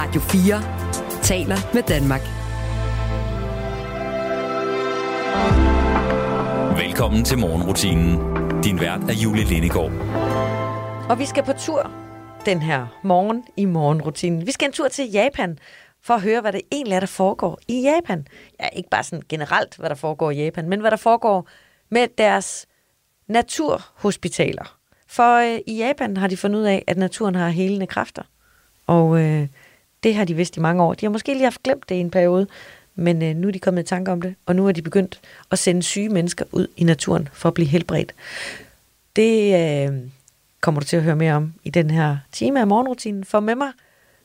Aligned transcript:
Radio 0.00 0.20
4 0.20 1.22
taler 1.22 1.56
med 1.74 1.82
Danmark. 1.82 2.20
Velkommen 6.78 7.24
til 7.24 7.38
morgenrutinen. 7.38 8.18
Din 8.62 8.80
vært 8.80 9.00
er 9.10 9.14
Julie 9.22 9.44
Lindegård. 9.44 9.92
Og 11.10 11.18
vi 11.18 11.26
skal 11.26 11.44
på 11.44 11.52
tur 11.52 11.90
den 12.46 12.62
her 12.62 13.00
morgen 13.04 13.44
i 13.56 13.64
morgenrutinen. 13.64 14.46
Vi 14.46 14.52
skal 14.52 14.66
en 14.66 14.72
tur 14.72 14.88
til 14.88 15.10
Japan 15.10 15.58
for 16.02 16.14
at 16.14 16.22
høre, 16.22 16.40
hvad 16.40 16.52
det 16.52 16.62
egentlig 16.72 16.94
er, 16.94 17.00
der 17.00 17.06
foregår 17.06 17.58
i 17.68 17.80
Japan. 17.80 18.26
Ja, 18.60 18.68
ikke 18.72 18.90
bare 18.90 19.02
sådan 19.02 19.22
generelt, 19.28 19.76
hvad 19.76 19.88
der 19.88 19.96
foregår 19.96 20.30
i 20.30 20.44
Japan, 20.44 20.68
men 20.68 20.80
hvad 20.80 20.90
der 20.90 20.96
foregår 20.96 21.48
med 21.88 22.08
deres 22.18 22.66
naturhospitaler. 23.28 24.76
For 25.08 25.54
øh, 25.54 25.60
i 25.66 25.76
Japan 25.76 26.16
har 26.16 26.28
de 26.28 26.36
fundet 26.36 26.58
ud 26.58 26.64
af, 26.64 26.84
at 26.86 26.96
naturen 26.96 27.34
har 27.34 27.48
helende 27.48 27.86
kræfter. 27.86 28.22
Og 28.86 29.20
øh, 29.20 29.48
det 30.08 30.16
har 30.16 30.24
de 30.24 30.34
vidst 30.34 30.56
i 30.56 30.60
mange 30.60 30.82
år. 30.82 30.94
De 30.94 31.06
har 31.06 31.10
måske 31.10 31.32
lige 31.32 31.42
haft 31.42 31.62
glemt 31.62 31.88
det 31.88 31.94
i 31.94 31.98
en 31.98 32.10
periode, 32.10 32.46
men 32.94 33.22
øh, 33.22 33.36
nu 33.36 33.48
er 33.48 33.52
de 33.52 33.58
kommet 33.58 33.82
i 33.82 33.86
tanke 33.86 34.12
om 34.12 34.22
det, 34.22 34.34
og 34.46 34.56
nu 34.56 34.68
er 34.68 34.72
de 34.72 34.82
begyndt 34.82 35.20
at 35.50 35.58
sende 35.58 35.82
syge 35.82 36.08
mennesker 36.08 36.44
ud 36.52 36.66
i 36.76 36.84
naturen 36.84 37.28
for 37.32 37.48
at 37.48 37.54
blive 37.54 37.68
helbredt. 37.68 38.14
Det 39.16 39.54
øh, 39.54 39.98
kommer 40.60 40.80
du 40.80 40.86
til 40.86 40.96
at 40.96 41.02
høre 41.02 41.16
mere 41.16 41.34
om 41.34 41.54
i 41.64 41.70
den 41.70 41.90
her 41.90 42.16
time 42.32 42.60
af 42.60 42.66
morgenrutinen. 42.66 43.24
For 43.24 43.40
med 43.40 43.54
mig 43.54 43.72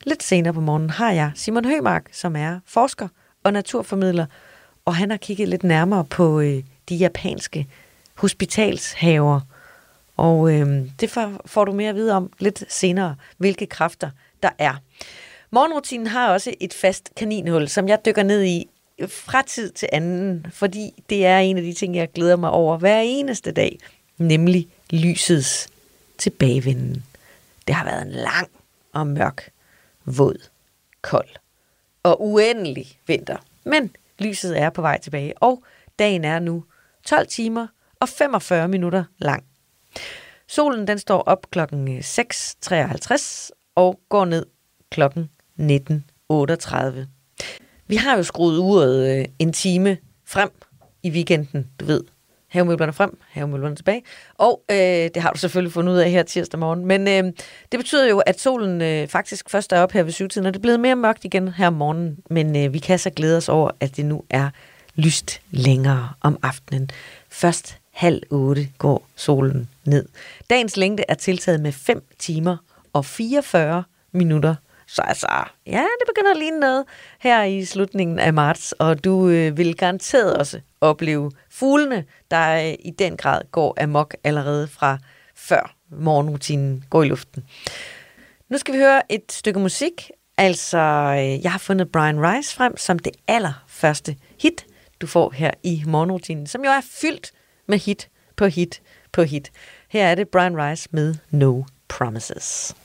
lidt 0.04 0.23
senere 0.23 0.54
på 0.54 0.62
morgenen 0.62 0.90
har 0.90 1.12
jeg 1.12 1.32
Simon 1.36 1.66
Hømark, 1.66 2.09
som 2.12 2.36
er 2.36 2.59
forsker 2.66 3.08
og 3.44 3.54
naturformidler, 3.54 4.26
og 4.86 4.95
han 4.95 5.09
har 5.09 5.18
kigget 5.18 5.48
lidt 5.48 5.64
nærmere 5.64 6.06
på 6.06 6.40
øh, 6.40 6.64
de 6.90 6.95
japanske 6.95 7.68
hospitalshaver. 8.16 9.40
Og 10.18 10.54
øh, 10.54 10.90
det 11.00 11.09
får, 11.09 11.42
får 11.45 11.66
du 11.66 11.72
mere 11.72 11.90
at 11.90 11.95
vide 11.95 12.14
om 12.14 12.31
lidt 12.40 12.64
senere, 12.70 13.16
hvilke 13.38 13.66
kræfter 13.66 14.09
der 14.44 14.50
er. 14.58 14.76
Morgenrutinen 15.54 16.08
har 16.08 16.34
også 16.34 16.54
et 16.60 16.74
fast 16.74 17.12
kaninhul, 17.16 17.68
som 17.68 17.88
jeg 17.88 18.06
dykker 18.06 18.23
ned 18.23 18.44
i 18.44 18.70
fra 19.08 19.42
tid 19.42 19.72
til 19.72 19.90
anden, 19.92 20.45
fordi 20.52 21.04
det 21.10 21.26
er 21.26 21.40
en 21.40 21.58
af 21.58 21.64
de 21.64 21.73
ting, 21.73 21.95
jeg 21.95 22.12
glæder 22.12 22.36
mig 22.36 22.50
over 22.50 22.78
hver 22.78 23.00
eneste 23.00 23.52
dag, 23.52 23.80
nemlig 24.18 24.68
lysets 24.90 25.70
tilbagevenden. 26.18 27.04
Det 27.68 27.76
har 27.76 27.86
været 27.86 28.02
en 28.02 28.12
lang 28.12 28.50
og 28.94 29.08
mørk, 29.08 29.50
våd, 30.06 30.50
kold 31.02 31.30
og 32.04 32.23
uendelig 32.26 33.00
vinter. 33.08 33.38
Men 33.64 33.95
lyset 34.20 34.60
er 34.60 34.70
på 34.70 34.82
vej 34.82 35.00
tilbage, 35.00 35.38
og 35.38 35.64
dagen 36.00 36.26
er 36.26 36.40
nu 36.40 36.64
12 37.06 37.28
timer 37.28 37.67
og 38.00 38.10
45 38.10 38.67
minutter 38.67 39.04
lang. 39.17 39.44
Solen 40.48 40.88
den 40.88 41.00
står 41.00 41.22
op 41.22 41.52
klokken 41.52 42.00
6.53 42.00 43.50
og 43.76 44.00
går 44.10 44.26
ned 44.26 44.45
klokken 44.90 45.30
19.38. 45.59 47.06
Vi 47.88 47.96
har 47.96 48.18
jo 48.18 48.23
skruet 48.23 48.58
uret 48.58 49.20
øh, 49.20 49.26
en 49.40 49.54
time 49.54 49.98
frem 50.26 50.52
i 51.04 51.10
weekenden, 51.10 51.68
du 51.80 51.86
ved. 51.86 52.04
Havemøblerne 52.48 52.94
frem, 52.94 53.18
havemøblerne 53.30 53.76
tilbage. 53.76 54.04
Og 54.34 54.62
øh, 54.72 54.78
det 54.78 55.18
har 55.18 55.32
du 55.32 55.38
selvfølgelig 55.38 55.73
fundet 55.73 55.94
ud 55.94 55.98
af 55.98 56.12
her 56.12 56.23
tirsdag 56.23 56.60
morgen. 56.60 56.86
Men 56.86 57.08
øh, 57.08 57.23
det 57.72 57.80
betyder 57.80 58.10
jo, 58.10 58.20
at 58.20 58.40
solen 58.40 58.82
øh, 58.82 59.08
faktisk 59.08 59.50
først 59.50 59.73
er 59.73 59.80
op 59.80 59.92
her 59.92 60.04
ved 60.04 60.12
syvtiden, 60.12 60.48
og 60.48 60.54
det 60.54 60.60
er 60.60 60.62
blevet 60.62 60.80
mere 60.80 60.95
mørkt 60.95 61.26
igen 61.26 61.48
her 61.48 61.67
om 61.67 61.73
morgenen. 61.73 62.17
Men 62.30 62.56
øh, 62.56 62.73
vi 62.73 62.80
kan 62.80 63.00
så 63.00 63.10
glæde 63.10 63.38
os 63.38 63.50
over, 63.50 63.72
at 63.80 63.98
det 63.98 64.06
nu 64.06 64.23
er 64.30 64.50
lyst 64.95 65.42
længere 65.52 66.10
om 66.22 66.38
aftenen. 66.42 66.90
Først 67.30 67.78
halv 67.94 68.22
otte 68.30 68.70
går 68.78 69.08
solen 69.16 69.70
ned. 69.86 70.06
Dagens 70.50 70.78
længde 70.78 71.04
er 71.10 71.14
tiltaget 71.14 71.60
med 71.62 71.72
5 71.72 72.04
timer 72.20 72.58
og 72.94 73.06
44 73.06 73.84
minutter 74.12 74.56
så 74.94 75.02
altså, 75.02 75.27
ja, 75.66 75.81
det 75.81 76.08
begynder 76.08 76.31
at 76.31 76.38
ligne 76.38 76.59
noget 76.59 76.86
her 77.19 77.44
i 77.44 77.66
slutningen 77.66 78.19
af 78.19 78.33
marts, 78.33 78.72
og 78.72 79.03
du 79.03 79.30
øh, 79.30 79.58
vil 79.58 79.77
garanteret 79.77 80.38
også 80.38 80.59
opleve 80.81 81.31
fuglene, 81.49 82.05
der 82.31 82.67
øh, 82.67 82.73
i 82.80 82.92
den 82.99 83.17
grad 83.17 83.42
går 83.52 83.83
amok 83.83 84.15
allerede 84.23 84.67
fra 84.67 84.98
før 85.36 85.76
morgenrutinen 85.89 86.83
går 86.89 87.03
i 87.03 87.08
luften. 87.08 87.43
Nu 88.49 88.58
skal 88.58 88.73
vi 88.73 88.80
høre 88.80 89.11
et 89.11 89.32
stykke 89.32 89.59
musik. 89.59 90.11
Altså, 90.37 90.77
øh, 90.77 91.43
jeg 91.43 91.52
har 91.52 91.59
fundet 91.59 91.92
Brian 91.92 92.21
Rice 92.21 92.55
frem 92.55 92.77
som 92.77 92.99
det 92.99 93.14
allerførste 93.27 94.15
hit, 94.39 94.65
du 95.02 95.08
får 95.08 95.32
her 95.32 95.52
i 95.64 95.83
morgenrutinen, 95.87 96.48
som 96.48 96.64
jo 96.64 96.70
er 96.70 96.82
fyldt 97.02 97.32
med 97.67 97.77
hit 97.77 98.09
på 98.36 98.45
hit 98.45 98.82
på 99.11 99.23
hit. 99.23 99.52
Her 99.89 100.08
er 100.08 100.15
det 100.15 100.30
Brian 100.30 100.58
Rice 100.58 100.89
med 100.92 101.15
No 101.32 101.64
Promises. 101.87 102.76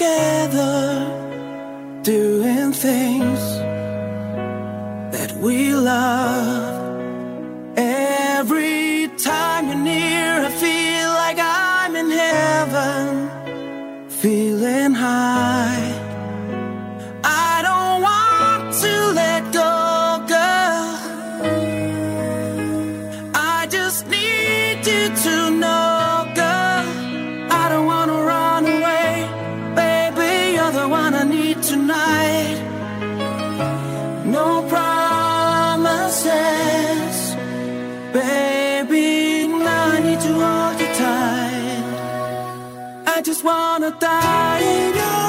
together. 0.00 1.04
Do 2.02 2.39
I 43.20 43.22
just 43.22 43.44
wanna 43.44 43.90
die. 44.00 44.60
in 44.62 44.94
your 44.96 45.19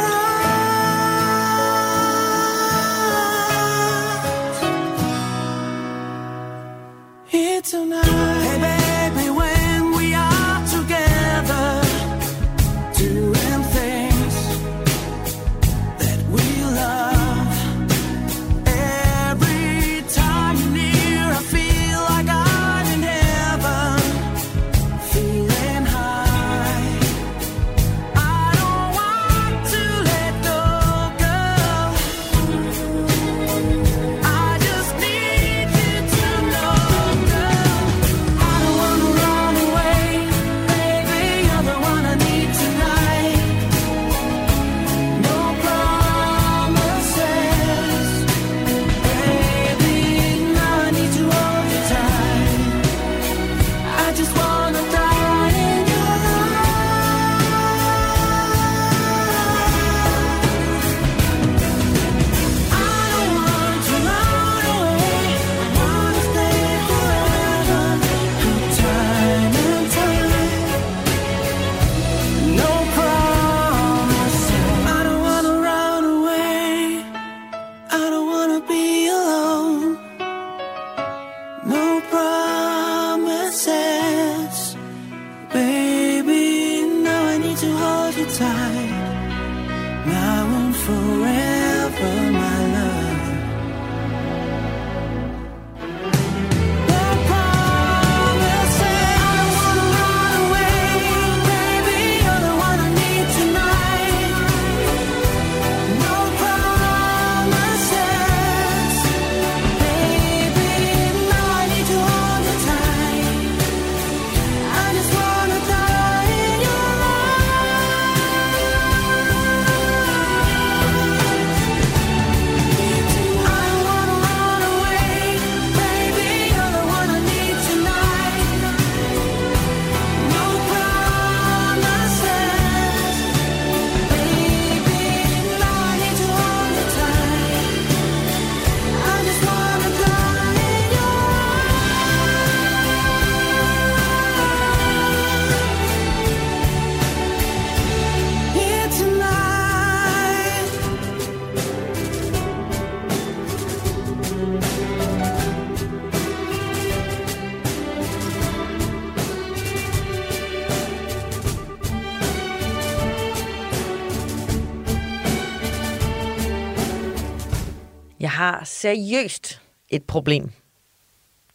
har 168.51 168.65
seriøst 168.65 169.62
et 169.89 170.03
problem. 170.03 170.51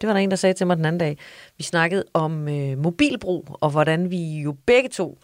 Det 0.00 0.06
var 0.06 0.12
der 0.12 0.20
en, 0.20 0.30
der 0.30 0.36
sagde 0.36 0.54
til 0.54 0.66
mig 0.66 0.76
den 0.76 0.84
anden 0.84 1.00
dag. 1.00 1.18
Vi 1.56 1.64
snakkede 1.64 2.04
om 2.14 2.48
øh, 2.48 2.78
mobilbrug, 2.78 3.46
og 3.50 3.70
hvordan 3.70 4.10
vi 4.10 4.40
jo 4.40 4.56
begge 4.66 4.88
to 4.88 5.18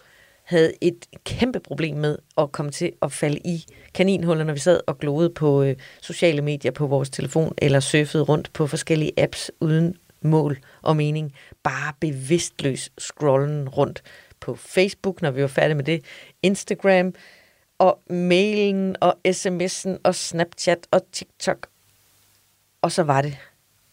havde 0.44 0.72
et 0.80 1.06
kæmpe 1.24 1.60
problem 1.60 1.96
med 1.96 2.18
at 2.38 2.52
komme 2.52 2.72
til 2.72 2.92
at 3.02 3.12
falde 3.12 3.38
i 3.38 3.64
kaninhuller, 3.94 4.44
når 4.44 4.52
vi 4.52 4.58
sad 4.58 4.80
og 4.86 4.98
gloede 4.98 5.30
på 5.30 5.62
øh, 5.62 5.76
sociale 6.00 6.42
medier 6.42 6.72
på 6.72 6.86
vores 6.86 7.10
telefon, 7.10 7.54
eller 7.58 7.80
surfede 7.80 8.22
rundt 8.22 8.52
på 8.52 8.66
forskellige 8.66 9.12
apps 9.16 9.50
uden 9.60 9.96
mål 10.22 10.58
og 10.82 10.96
mening. 10.96 11.32
Bare 11.62 11.92
bevidstløs 12.00 12.90
scrollen 12.98 13.68
rundt 13.68 14.02
på 14.40 14.54
Facebook, 14.54 15.22
når 15.22 15.30
vi 15.30 15.42
var 15.42 15.48
færdige 15.48 15.74
med 15.74 15.84
det, 15.84 16.04
Instagram, 16.42 17.14
og 17.82 17.98
mailen, 18.10 18.96
og 19.00 19.16
sms'en, 19.28 19.98
og 20.04 20.14
Snapchat, 20.14 20.78
og 20.90 21.02
TikTok. 21.12 21.66
Og 22.82 22.92
så 22.92 23.02
var 23.02 23.22
det, 23.22 23.36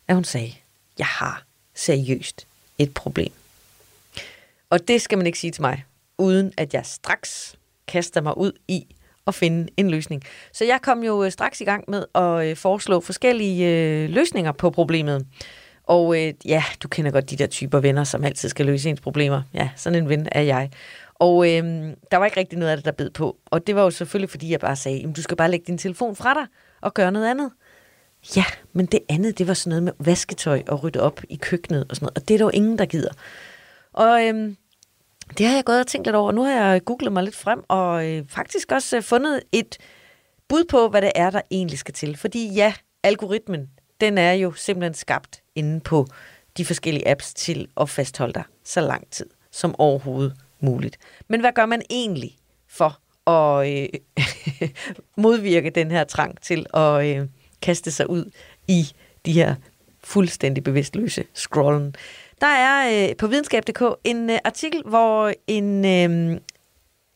at 0.08 0.16
hun 0.16 0.24
sagde, 0.24 0.54
jeg 0.98 1.08
har 1.08 1.44
seriøst 1.76 2.48
et 2.78 2.94
problem. 2.94 3.32
Og 4.70 4.88
det 4.88 5.02
skal 5.02 5.18
man 5.18 5.28
ikke 5.28 5.40
sige 5.40 5.52
til 5.52 5.62
mig, 5.62 5.84
uden 6.18 6.54
at 6.58 6.74
jeg 6.74 6.86
straks 6.86 7.56
kaster 7.88 8.22
mig 8.22 8.38
ud 8.38 8.52
i 8.68 8.96
at 9.28 9.36
finde 9.36 9.70
en 9.78 9.90
løsning. 9.90 10.24
Så 10.54 10.66
jeg 10.66 10.80
kom 10.82 11.04
jo 11.04 11.24
øh, 11.24 11.32
straks 11.32 11.62
i 11.62 11.64
gang 11.64 11.84
med 11.88 12.06
at 12.16 12.48
øh, 12.48 12.58
foreslå 12.58 13.00
forskellige 13.00 13.68
øh, 13.68 14.10
løsninger 14.10 14.52
på 14.52 14.70
problemet. 14.70 15.28
Og 15.84 16.22
øh, 16.22 16.34
ja, 16.46 16.64
du 16.84 16.88
kender 16.88 17.12
godt 17.12 17.30
de 17.30 17.36
der 17.36 17.48
typer 17.48 17.80
venner, 17.80 18.04
som 18.04 18.24
altid 18.24 18.50
skal 18.50 18.66
løse 18.66 18.90
ens 18.90 19.02
problemer. 19.02 19.42
Ja, 19.54 19.70
sådan 19.76 20.04
en 20.04 20.10
ven 20.10 20.28
er 20.32 20.42
jeg. 20.42 20.70
Og 21.20 21.50
øh, 21.50 21.64
der 22.12 22.18
var 22.18 22.26
ikke 22.26 22.40
rigtig 22.40 22.60
noget 22.60 22.72
af 22.72 22.78
det, 22.78 22.86
der 22.86 22.92
bed 22.92 23.10
på. 23.10 23.38
Og 23.46 23.68
det 23.68 23.76
var 23.76 23.82
jo 23.82 23.90
selvfølgelig, 23.90 24.30
fordi 24.30 24.52
jeg 24.52 24.60
bare 24.60 24.76
sagde, 24.76 25.14
du 25.14 25.22
skal 25.22 25.38
bare 25.38 25.52
lægge 25.52 25.66
din 25.68 25.78
telefon 25.78 26.16
fra 26.16 26.34
dig 26.34 26.46
og 26.82 26.94
gøre 26.94 27.12
noget 27.12 27.30
andet. 27.30 27.52
Ja, 28.36 28.46
men 28.74 28.86
det 28.86 29.00
andet, 29.10 29.38
det 29.38 29.48
var 29.48 29.54
sådan 29.54 29.70
noget 29.70 29.84
med 29.84 30.06
vasketøj 30.06 30.64
og 30.68 30.84
rydde 30.84 31.02
op 31.02 31.22
i 31.30 31.36
køkkenet 31.36 31.86
og 31.90 31.96
sådan 31.96 32.06
noget. 32.06 32.18
Og 32.18 32.28
det 32.28 32.34
er 32.34 32.38
der 32.38 32.46
jo 32.46 32.50
ingen, 32.50 32.78
der 32.78 32.86
gider. 32.86 33.12
Og 33.94 34.28
øhm, 34.28 34.58
det 35.38 35.46
har 35.46 35.56
jeg 35.56 35.66
gået 35.66 35.80
og 35.80 35.88
tænkt 35.88 36.08
lidt 36.08 36.16
over. 36.16 36.32
Nu 36.32 36.44
har 36.44 36.52
jeg 36.52 36.86
googlet 36.86 37.14
mig 37.14 37.24
lidt 37.24 37.36
frem, 37.36 37.64
og 37.68 38.08
øh, 38.08 38.24
faktisk 38.28 38.72
også 38.72 38.98
øh, 38.98 39.04
fundet 39.04 39.42
et 39.52 39.78
bud 40.48 40.64
på, 40.70 40.88
hvad 40.88 41.02
det 41.02 41.12
er, 41.16 41.30
der 41.30 41.42
egentlig 41.52 41.80
skal 41.80 41.94
til. 41.94 42.18
Fordi 42.18 42.54
ja, 42.54 42.74
algoritmen, 43.04 43.70
den 44.02 44.18
er 44.18 44.34
jo 44.34 44.52
simpelthen 44.52 44.94
skabt 44.94 45.42
inde 45.56 45.80
på 45.80 46.08
de 46.58 46.66
forskellige 46.66 47.08
apps 47.08 47.34
til 47.34 47.68
at 47.78 47.90
fastholde 47.90 48.34
dig 48.34 48.44
så 48.64 48.82
lang 48.82 49.10
tid 49.12 49.26
som 49.52 49.76
overhovedet 49.80 50.36
muligt. 50.60 50.98
Men 51.28 51.40
hvad 51.40 51.52
gør 51.52 51.66
man 51.66 51.82
egentlig 51.90 52.38
for 52.68 53.00
at 53.30 53.70
øh, 53.70 53.90
modvirke 55.24 55.70
den 55.70 55.92
her 55.92 56.04
trang 56.04 56.42
til 56.42 56.66
at 56.74 57.06
øh, 57.06 57.28
kaste 57.62 57.92
sig 57.92 58.10
ud 58.10 58.32
i 58.68 58.92
de 59.26 59.32
her 59.32 59.56
fuldstændig 60.04 60.64
bevidstløse 60.64 61.24
scrollen? 61.34 61.96
Der 62.42 62.48
er 62.48 63.10
øh, 63.10 63.16
på 63.16 63.28
videnskab.dk 63.28 63.82
en 64.04 64.30
øh, 64.30 64.38
artikel, 64.46 64.84
hvor 64.86 65.34
en 65.48 65.86
øh, 65.86 66.40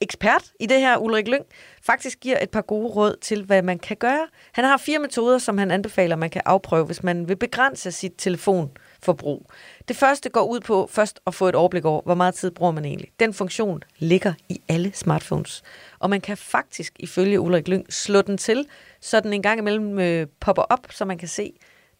ekspert 0.02 0.52
i 0.60 0.66
det 0.66 0.80
her, 0.80 0.98
Ulrik 0.98 1.28
Lyng, 1.28 1.46
faktisk 1.82 2.20
giver 2.20 2.38
et 2.42 2.50
par 2.50 2.62
gode 2.62 2.88
råd 2.88 3.16
til, 3.22 3.44
hvad 3.44 3.62
man 3.62 3.80
kan 3.80 3.98
gøre. 3.98 4.28
Han 4.52 4.66
har 4.66 4.78
fire 4.78 5.00
metoder, 5.00 5.38
som 5.38 5.58
han 5.58 5.72
anbefaler, 5.72 6.16
man 6.16 6.30
kan 6.30 6.42
afprøve, 6.46 6.86
hvis 6.86 7.04
man 7.04 7.28
vil 7.28 7.36
begrænse 7.36 7.92
sit 7.92 8.14
telefon 8.18 8.72
forbrug. 9.04 9.46
Det 9.88 9.96
første 9.96 10.30
går 10.30 10.44
ud 10.44 10.60
på 10.60 10.90
først 10.92 11.20
at 11.28 11.34
få 11.34 11.48
et 11.48 11.56
overblik 11.56 11.86
over, 11.86 12.02
hvor 12.02 12.16
meget 12.16 12.34
tid 12.34 12.52
bruger 12.52 12.72
man 12.72 12.86
egentlig. 12.86 13.10
Den 13.20 13.34
funktion 13.34 13.84
ligger 13.98 14.34
i 14.50 14.62
alle 14.68 14.92
smartphones. 14.94 15.64
Og 16.00 16.10
man 16.10 16.22
kan 16.22 16.38
faktisk, 16.38 16.94
ifølge 17.00 17.40
Ulrik 17.40 17.68
Lyng, 17.68 17.94
slå 17.94 18.22
den 18.22 18.38
til, 18.38 18.66
så 19.02 19.20
den 19.20 19.34
en 19.34 19.42
gang 19.42 19.60
imellem 19.60 20.00
øh, 20.00 20.28
popper 20.40 20.62
op, 20.62 20.88
så 20.90 21.06
man 21.06 21.18
kan 21.18 21.28
se 21.28 21.54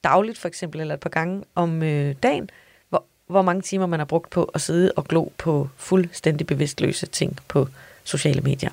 dagligt 0.04 0.38
for 0.38 0.48
eksempel, 0.48 0.82
eller 0.82 0.94
et 0.94 1.00
par 1.00 1.10
gange 1.10 1.44
om 1.56 1.84
øh, 1.84 2.16
dagen, 2.24 2.50
hvor, 2.90 3.06
hvor 3.28 3.42
mange 3.42 3.62
timer 3.62 3.86
man 3.86 4.00
har 4.00 4.06
brugt 4.06 4.30
på 4.30 4.44
at 4.44 4.62
sidde 4.62 4.92
og 4.96 5.06
glo 5.06 5.30
på 5.38 5.70
fuldstændig 5.78 6.48
bevidstløse 6.48 7.06
ting 7.06 7.38
på 7.48 7.68
sociale 8.04 8.42
medier. 8.42 8.70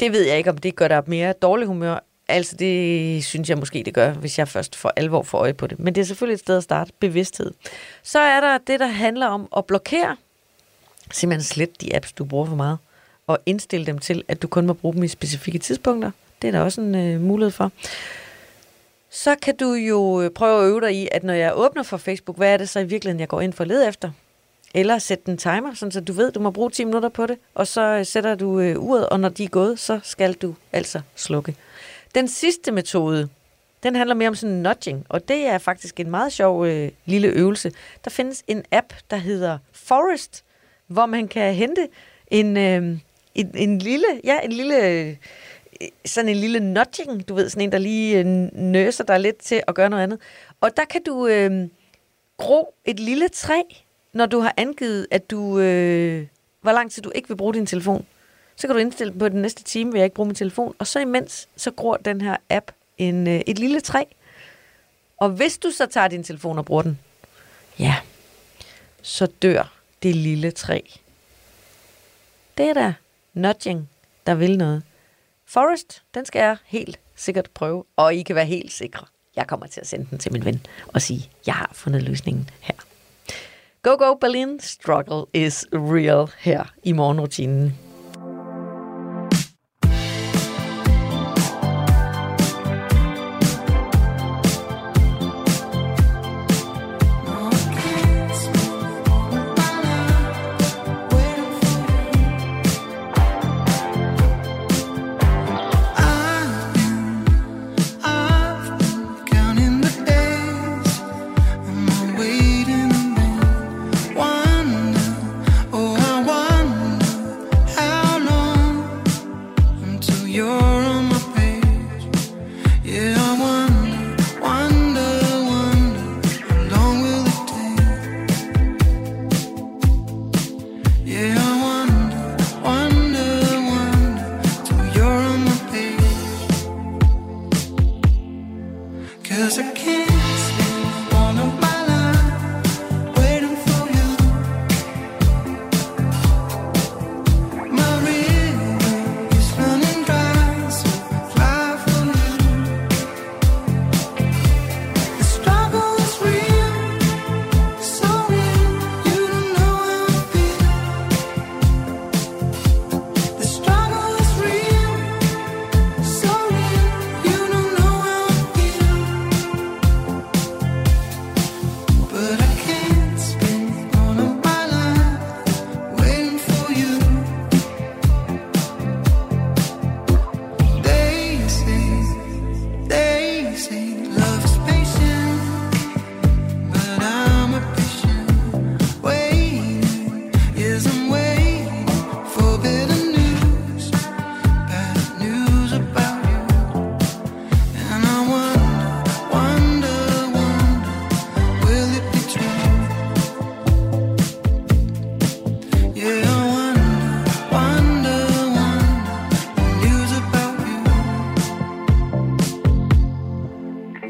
Det 0.00 0.12
ved 0.12 0.26
jeg 0.26 0.38
ikke, 0.38 0.50
om 0.50 0.58
det 0.58 0.76
gør 0.76 0.88
dig 0.88 1.02
mere 1.06 1.32
dårlig 1.32 1.66
humør. 1.66 2.04
Altså, 2.28 2.56
det 2.56 3.24
synes 3.24 3.48
jeg 3.48 3.58
måske, 3.58 3.82
det 3.82 3.94
gør, 3.94 4.12
hvis 4.12 4.38
jeg 4.38 4.48
først 4.48 4.76
får 4.76 4.92
alvor 4.96 5.22
for 5.22 5.38
øje 5.38 5.54
på 5.54 5.66
det. 5.66 5.78
Men 5.78 5.94
det 5.94 6.00
er 6.00 6.04
selvfølgelig 6.04 6.34
et 6.34 6.40
sted 6.40 6.56
at 6.56 6.62
starte. 6.62 6.92
Bevidsthed. 7.00 7.50
Så 8.02 8.18
er 8.18 8.40
der 8.40 8.58
det, 8.58 8.80
der 8.80 8.86
handler 8.86 9.26
om 9.26 9.48
at 9.56 9.64
blokere. 9.64 10.16
Simpelthen 11.12 11.44
slet 11.44 11.80
de 11.80 11.96
apps, 11.96 12.12
du 12.12 12.24
bruger 12.24 12.46
for 12.46 12.56
meget. 12.56 12.78
Og 13.26 13.38
indstille 13.46 13.86
dem 13.86 13.98
til, 13.98 14.24
at 14.28 14.42
du 14.42 14.48
kun 14.48 14.66
må 14.66 14.72
bruge 14.72 14.94
dem 14.94 15.02
i 15.02 15.08
specifikke 15.08 15.58
tidspunkter. 15.58 16.10
Det 16.42 16.48
er 16.48 16.52
der 16.52 16.60
også 16.60 16.80
en 16.80 16.94
øh, 16.94 17.20
mulighed 17.20 17.50
for. 17.50 17.72
Så 19.10 19.34
kan 19.42 19.56
du 19.56 19.72
jo 19.72 20.22
øh, 20.22 20.30
prøve 20.30 20.62
at 20.62 20.68
øve 20.68 20.80
dig 20.80 20.94
i, 20.94 21.08
at 21.12 21.24
når 21.24 21.32
jeg 21.32 21.52
åbner 21.54 21.82
for 21.82 21.96
Facebook, 21.96 22.36
hvad 22.36 22.52
er 22.52 22.56
det 22.56 22.68
så 22.68 22.80
i 22.80 22.84
virkeligheden, 22.84 23.20
jeg 23.20 23.28
går 23.28 23.40
ind 23.40 23.52
for 23.52 23.64
at 23.64 23.68
lede 23.68 23.88
efter? 23.88 24.10
Eller 24.74 24.98
sæt 24.98 25.24
en 25.24 25.38
timer, 25.38 25.74
sådan 25.74 25.92
så 25.92 26.00
du 26.00 26.12
ved, 26.12 26.32
du 26.32 26.40
må 26.40 26.50
bruge 26.50 26.70
10 26.70 26.84
minutter 26.84 27.08
på 27.08 27.26
det, 27.26 27.38
og 27.54 27.66
så 27.66 27.80
øh, 27.80 28.06
sætter 28.06 28.34
du 28.34 28.60
øh, 28.60 28.82
uret, 28.82 29.08
og 29.08 29.20
når 29.20 29.28
de 29.28 29.44
er 29.44 29.48
gået, 29.48 29.78
så 29.78 30.00
skal 30.02 30.32
du 30.32 30.54
altså 30.72 31.00
slukke. 31.16 31.54
Den 32.14 32.28
sidste 32.28 32.72
metode, 32.72 33.28
den 33.82 33.96
handler 33.96 34.14
mere 34.14 34.28
om 34.28 34.34
sådan 34.34 34.56
nudging, 34.56 35.06
og 35.08 35.28
det 35.28 35.46
er 35.46 35.58
faktisk 35.58 36.00
en 36.00 36.10
meget 36.10 36.32
sjov 36.32 36.66
øh, 36.66 36.90
lille 37.06 37.28
øvelse. 37.28 37.72
Der 38.04 38.10
findes 38.10 38.44
en 38.46 38.64
app, 38.72 38.92
der 39.10 39.16
hedder 39.16 39.58
Forest, 39.72 40.44
hvor 40.86 41.06
man 41.06 41.28
kan 41.28 41.54
hente 41.54 41.88
en, 42.30 42.56
øh, 42.56 42.98
en, 43.34 43.50
en 43.54 43.78
lille, 43.78 44.06
ja, 44.24 44.38
en 44.40 44.52
lille, 44.52 44.88
øh, 44.88 45.16
sådan 46.04 46.28
en 46.28 46.36
lille 46.36 46.60
nudging, 46.60 47.28
du 47.28 47.34
ved, 47.34 47.48
sådan 47.48 47.62
en, 47.62 47.72
der 47.72 47.78
lige 47.78 48.18
øh, 48.18 48.26
nøser 48.52 49.04
dig 49.04 49.20
lidt 49.20 49.38
til 49.38 49.62
at 49.66 49.74
gøre 49.74 49.90
noget 49.90 50.02
andet. 50.02 50.20
Og 50.60 50.76
der 50.76 50.84
kan 50.84 51.02
du 51.06 51.26
øh, 51.26 51.68
gro 52.36 52.74
et 52.84 53.00
lille 53.00 53.28
træ, 53.28 53.60
når 54.12 54.26
du 54.26 54.40
har 54.40 54.54
angivet, 54.56 55.06
at 55.10 55.30
du, 55.30 55.58
øh, 55.58 56.26
hvor 56.60 56.72
lang 56.72 56.90
tid 56.90 57.02
du 57.02 57.12
ikke 57.14 57.28
vil 57.28 57.36
bruge 57.36 57.54
din 57.54 57.66
telefon. 57.66 58.06
Så 58.58 58.66
kan 58.66 58.76
du 58.76 58.80
indstille 58.80 59.12
på, 59.12 59.28
den 59.28 59.42
næste 59.42 59.62
time 59.62 59.92
vil 59.92 59.98
jeg 59.98 60.04
ikke 60.04 60.14
bruge 60.14 60.26
min 60.26 60.34
telefon. 60.34 60.74
Og 60.78 60.86
så 60.86 61.00
imens, 61.00 61.48
så 61.56 61.70
gror 61.70 61.96
den 61.96 62.20
her 62.20 62.36
app 62.50 62.70
en, 62.98 63.26
øh, 63.26 63.40
et 63.46 63.58
lille 63.58 63.80
træ. 63.80 64.04
Og 65.16 65.30
hvis 65.30 65.58
du 65.58 65.70
så 65.70 65.86
tager 65.86 66.08
din 66.08 66.24
telefon 66.24 66.58
og 66.58 66.64
bruger 66.64 66.82
den, 66.82 66.98
ja, 67.78 67.96
så 69.02 69.26
dør 69.26 69.72
det 70.02 70.16
lille 70.16 70.50
træ. 70.50 70.80
Det 72.58 72.68
er 72.68 72.74
da 72.74 72.94
nudging, 73.34 73.88
der 74.26 74.34
vil 74.34 74.58
noget. 74.58 74.82
Forest, 75.46 76.02
den 76.14 76.24
skal 76.24 76.40
jeg 76.40 76.56
helt 76.64 76.98
sikkert 77.16 77.50
prøve, 77.54 77.84
og 77.96 78.14
I 78.14 78.22
kan 78.22 78.36
være 78.36 78.46
helt 78.46 78.72
sikre. 78.72 79.06
Jeg 79.36 79.46
kommer 79.46 79.66
til 79.66 79.80
at 79.80 79.86
sende 79.86 80.06
den 80.10 80.18
til 80.18 80.32
min 80.32 80.44
ven 80.44 80.66
og 80.86 81.02
sige, 81.02 81.30
jeg 81.46 81.54
har 81.54 81.70
fundet 81.72 82.02
løsningen 82.02 82.50
her. 82.60 82.74
Go 83.82 83.96
Go 83.98 84.14
Berlin, 84.14 84.60
struggle 84.60 85.24
is 85.32 85.66
real 85.72 86.30
her 86.38 86.64
i 86.82 86.92
morgenrutinen. 86.92 87.87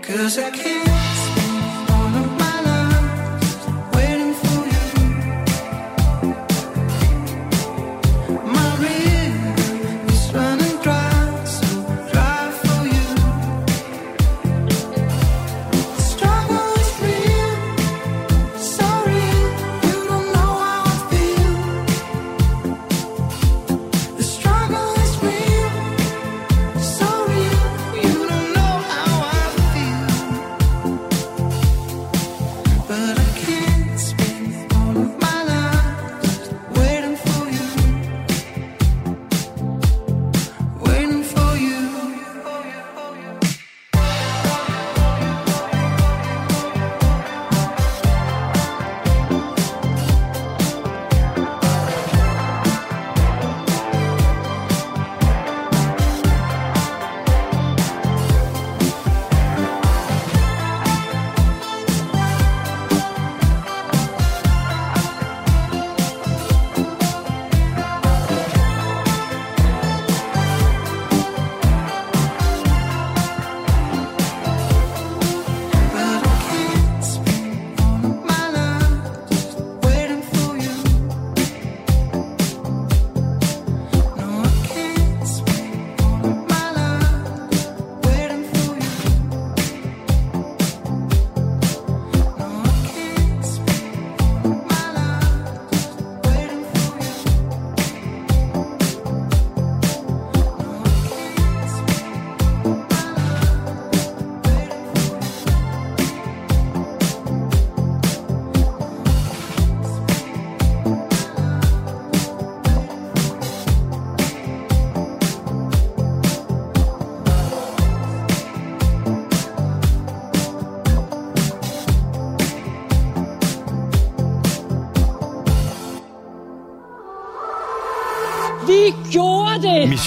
Cause 0.08 0.38
I 0.38 0.50
can't 0.50 1.17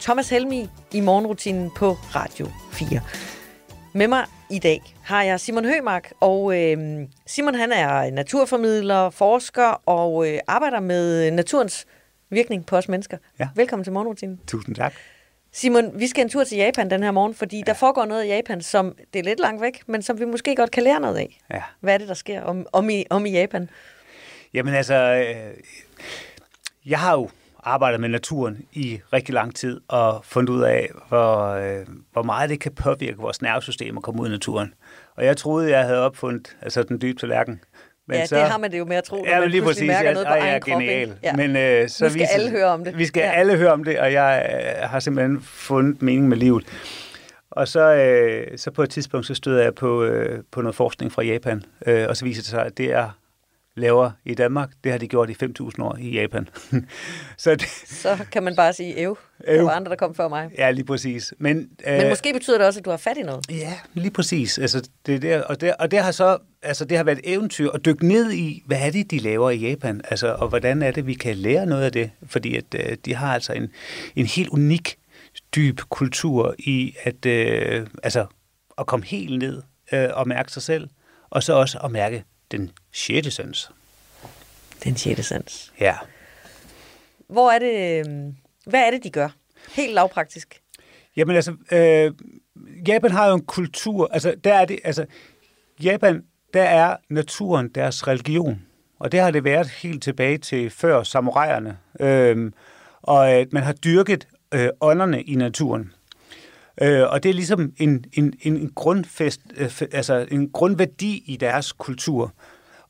Thomas 0.00 0.30
Helmi 0.30 0.68
i 0.92 1.00
morgenrutinen 1.00 1.70
på 1.76 1.92
Radio 1.92 2.48
4. 2.72 3.00
Med 3.94 4.08
mig 4.08 4.24
i 4.50 4.58
dag 4.58 4.82
har 5.04 5.22
jeg 5.22 5.40
Simon 5.40 5.64
Hømark, 5.64 6.12
og 6.20 6.58
øh, 6.58 7.08
Simon 7.26 7.54
han 7.54 7.72
er 7.72 8.10
naturformidler, 8.10 9.10
forsker 9.10 9.82
og 9.86 10.28
øh, 10.28 10.38
arbejder 10.46 10.80
med 10.80 11.30
naturens 11.30 11.86
virkning 12.30 12.66
på 12.66 12.76
os 12.76 12.88
mennesker. 12.88 13.18
Ja. 13.38 13.48
Velkommen 13.54 13.84
til 13.84 13.92
morgenrutinen. 13.92 14.40
Tusind 14.46 14.74
tak. 14.74 14.94
Simon, 15.52 16.00
vi 16.00 16.06
skal 16.06 16.22
en 16.22 16.28
tur 16.28 16.44
til 16.44 16.58
Japan 16.58 16.90
den 16.90 17.02
her 17.02 17.10
morgen, 17.10 17.34
fordi 17.34 17.56
ja. 17.56 17.62
der 17.66 17.74
foregår 17.74 18.04
noget 18.04 18.24
i 18.24 18.28
Japan, 18.28 18.60
som 18.60 18.96
det 19.12 19.18
er 19.18 19.24
lidt 19.24 19.40
langt 19.40 19.62
væk, 19.62 19.82
men 19.86 20.02
som 20.02 20.20
vi 20.20 20.24
måske 20.24 20.56
godt 20.56 20.70
kan 20.70 20.82
lære 20.82 21.00
noget 21.00 21.16
af. 21.16 21.40
Ja. 21.50 21.62
Hvad 21.80 21.94
er 21.94 21.98
det, 21.98 22.08
der 22.08 22.14
sker 22.14 22.42
om, 22.42 22.66
om, 22.72 22.90
i, 22.90 23.04
om 23.10 23.26
i 23.26 23.30
Japan? 23.30 23.70
Jamen 24.54 24.74
altså, 24.74 24.94
øh, 24.94 25.54
jeg 26.86 26.98
har 26.98 27.12
jo 27.12 27.28
arbejdet 27.64 28.00
med 28.00 28.08
naturen 28.08 28.58
i 28.72 29.00
rigtig 29.12 29.34
lang 29.34 29.54
tid 29.56 29.80
og 29.88 30.20
fundet 30.24 30.52
ud 30.52 30.62
af, 30.62 30.88
hvor, 31.08 31.46
øh, 31.46 31.86
hvor 32.12 32.22
meget 32.22 32.50
det 32.50 32.60
kan 32.60 32.72
påvirke 32.72 33.18
vores 33.18 33.42
nervesystem 33.42 33.96
at 33.96 34.02
komme 34.02 34.22
ud 34.22 34.26
i 34.28 34.30
naturen. 34.30 34.74
Og 35.16 35.24
jeg 35.24 35.36
troede, 35.36 35.70
jeg 35.70 35.84
havde 35.84 35.98
opfundet 36.04 36.56
altså 36.62 36.82
den 36.82 37.00
dybe 37.00 37.18
tallerken. 37.20 37.60
Men 38.08 38.16
ja, 38.18 38.26
så, 38.26 38.36
det 38.36 38.44
har 38.44 38.58
man 38.58 38.72
det 38.72 38.78
jo 38.78 38.84
med 38.84 38.96
at 38.96 39.04
tro, 39.04 39.16
når 39.16 39.28
ja, 39.30 39.40
man 39.40 39.50
lige 39.50 39.62
præcis, 39.62 39.86
mærker 39.86 40.08
ja, 40.08 40.12
noget 40.12 40.28
på 40.28 40.34
er 40.34 40.38
egen 40.40 40.62
genial. 40.66 41.14
Ja. 41.22 41.32
Men, 41.36 41.56
øh, 41.56 41.88
så 41.88 42.04
Vi 42.04 42.10
skal 42.10 42.20
viser- 42.22 42.34
alle 42.34 42.50
høre 42.50 42.66
om 42.66 42.84
det. 42.84 42.98
Vi 42.98 43.06
skal 43.06 43.20
Ja. 43.20 43.26
ja. 43.26 43.32
alle 43.32 43.56
høre 43.56 43.72
om 43.72 43.84
det, 43.84 43.98
og 44.00 44.12
jeg 44.12 44.50
øh, 44.82 44.88
har 44.90 45.00
simpelthen 45.00 45.40
fundet 45.42 46.02
mening 46.02 46.28
med 46.28 46.36
livet. 46.36 46.64
Og 47.50 47.68
så, 47.68 47.94
øh, 47.94 48.58
så 48.58 48.70
på 48.70 48.82
et 48.82 48.90
tidspunkt, 48.90 49.26
så 49.26 49.34
støder 49.34 49.62
jeg 49.62 49.74
på, 49.74 50.04
øh, 50.04 50.42
på 50.52 50.62
noget 50.62 50.74
forskning 50.74 51.12
fra 51.12 51.22
Japan, 51.22 51.62
øh, 51.86 52.06
og 52.08 52.16
så 52.16 52.24
viser 52.24 52.42
det 52.42 52.48
sig, 52.50 52.64
at 52.66 52.78
det 52.78 52.92
er 52.92 53.18
lavere 53.76 54.12
i 54.24 54.34
Danmark. 54.34 54.70
Det 54.84 54.92
har 54.92 54.98
de 54.98 55.08
gjort 55.08 55.30
i 55.30 55.36
5.000 55.44 55.82
år 55.82 55.96
i 56.00 56.10
Japan. 56.10 56.48
så 57.36 57.50
det, 57.54 57.68
Så 57.86 58.18
kan 58.32 58.42
man 58.42 58.56
bare 58.56 58.72
sige, 58.72 58.98
ev. 59.00 59.18
Der 59.46 59.58
Øv. 59.60 59.64
var 59.64 59.70
andre, 59.70 59.90
der 59.90 59.96
kom 59.96 60.14
før 60.14 60.28
mig. 60.28 60.50
ja, 60.58 60.70
lige 60.70 60.84
præcis. 60.84 61.34
Men, 61.38 61.70
øh, 61.86 61.96
Men 61.98 62.08
måske 62.08 62.32
betyder 62.32 62.58
det 62.58 62.66
også, 62.66 62.80
at 62.80 62.84
du 62.84 62.90
har 62.90 62.96
fat 62.96 63.16
i 63.16 63.22
noget. 63.22 63.44
Ja, 63.50 63.72
lige 63.94 64.10
præcis. 64.10 64.58
Altså, 64.58 64.88
det 65.06 65.14
er 65.14 65.18
der, 65.18 65.42
og, 65.42 65.60
det, 65.60 65.74
og 65.78 65.90
det 65.90 65.98
har 65.98 66.10
så 66.12 66.38
altså, 66.62 66.84
det 66.84 66.96
har 66.96 67.04
været 67.04 67.18
et 67.18 67.32
eventyr 67.34 67.70
at 67.70 67.84
dykke 67.84 68.06
ned 68.08 68.32
i, 68.32 68.62
hvad 68.66 68.78
er 68.80 68.90
det, 68.90 69.10
de 69.10 69.18
laver 69.18 69.50
i 69.50 69.56
Japan, 69.56 70.00
altså, 70.04 70.34
og 70.34 70.48
hvordan 70.48 70.82
er 70.82 70.90
det, 70.90 71.06
vi 71.06 71.14
kan 71.14 71.36
lære 71.36 71.66
noget 71.66 71.82
af 71.84 71.92
det, 71.92 72.10
fordi 72.26 72.56
at, 72.56 72.64
øh, 72.74 72.96
de 73.04 73.14
har 73.14 73.34
altså 73.34 73.52
en, 73.52 73.70
en 74.16 74.26
helt 74.26 74.48
unik, 74.48 74.96
dyb 75.54 75.80
kultur 75.88 76.54
i 76.58 76.94
at, 77.02 77.26
øh, 77.26 77.86
altså, 78.02 78.26
at 78.78 78.86
komme 78.86 79.06
helt 79.06 79.38
ned 79.38 79.62
øh, 79.92 80.08
og 80.12 80.28
mærke 80.28 80.52
sig 80.52 80.62
selv, 80.62 80.88
og 81.30 81.42
så 81.42 81.52
også 81.52 81.78
at 81.84 81.90
mærke 81.90 82.24
den 82.50 82.70
sjette 82.92 83.30
sans. 83.30 83.70
Den 84.84 84.96
sjette 84.96 85.22
sans. 85.22 85.72
Ja. 85.80 85.94
Hvor 87.28 87.50
er 87.50 87.58
det, 87.58 88.06
øhm, 88.06 88.36
hvad 88.66 88.80
er 88.86 88.90
det, 88.90 89.04
de 89.04 89.10
gør? 89.10 89.28
Helt 89.76 89.94
lavpraktisk. 89.94 90.60
Jamen 91.16 91.36
altså, 91.36 91.56
øh, 91.72 92.12
Japan 92.88 93.10
har 93.10 93.28
jo 93.28 93.34
en 93.34 93.44
kultur, 93.44 94.08
altså 94.12 94.34
der 94.44 94.54
er 94.54 94.64
det, 94.64 94.78
altså 94.84 95.06
Japan, 95.82 96.24
der 96.54 96.62
er 96.62 96.96
naturen 97.08 97.68
deres 97.68 98.08
religion, 98.08 98.62
og 98.98 99.12
det 99.12 99.20
har 99.20 99.30
det 99.30 99.44
været 99.44 99.68
helt 99.68 100.02
tilbage 100.02 100.38
til 100.38 100.70
før 100.70 101.02
samuraierne, 101.02 101.78
øh, 102.00 102.52
og 103.02 103.30
at 103.30 103.52
man 103.52 103.62
har 103.62 103.72
dyrket 103.72 104.28
øh, 104.54 104.68
ånderne 104.80 105.22
i 105.22 105.34
naturen. 105.34 105.92
Øh, 106.82 107.02
og 107.02 107.22
det 107.22 107.28
er 107.28 107.34
ligesom 107.34 107.72
en, 107.76 108.04
en, 108.12 108.34
en, 108.42 108.72
grundfest, 108.74 109.40
øh, 109.56 109.82
altså 109.92 110.26
en 110.30 110.50
grundværdi 110.50 111.22
i 111.26 111.36
deres 111.36 111.72
kultur. 111.72 112.32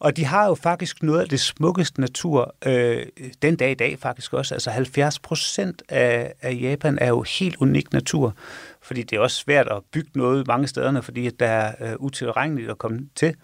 Og 0.01 0.17
de 0.17 0.25
har 0.25 0.47
jo 0.47 0.55
faktisk 0.55 1.03
noget 1.03 1.21
af 1.21 1.29
det 1.29 1.41
smukkeste 1.41 2.01
natur, 2.01 2.55
øh, 2.67 3.07
den 3.43 3.57
dag 3.57 3.71
i 3.71 3.75
dag 3.75 3.99
faktisk 3.99 4.33
også. 4.33 4.55
Altså 4.55 4.71
70 4.71 5.19
procent 5.19 5.83
af, 5.89 6.33
af 6.43 6.59
Japan 6.61 6.99
er 7.01 7.09
jo 7.09 7.23
helt 7.23 7.57
unik 7.57 7.93
natur, 7.93 8.35
fordi 8.83 9.03
det 9.03 9.17
er 9.17 9.21
også 9.21 9.37
svært 9.37 9.69
at 9.69 9.83
bygge 9.93 10.11
noget 10.15 10.47
mange 10.47 10.67
steder, 10.67 11.01
fordi 11.01 11.27
at 11.27 11.41
der 11.41 11.47
er 11.47 11.91
øh, 11.91 11.97
utilregneligt 11.99 12.71
at 12.71 12.79
komme 12.79 13.09
til. 13.15 13.35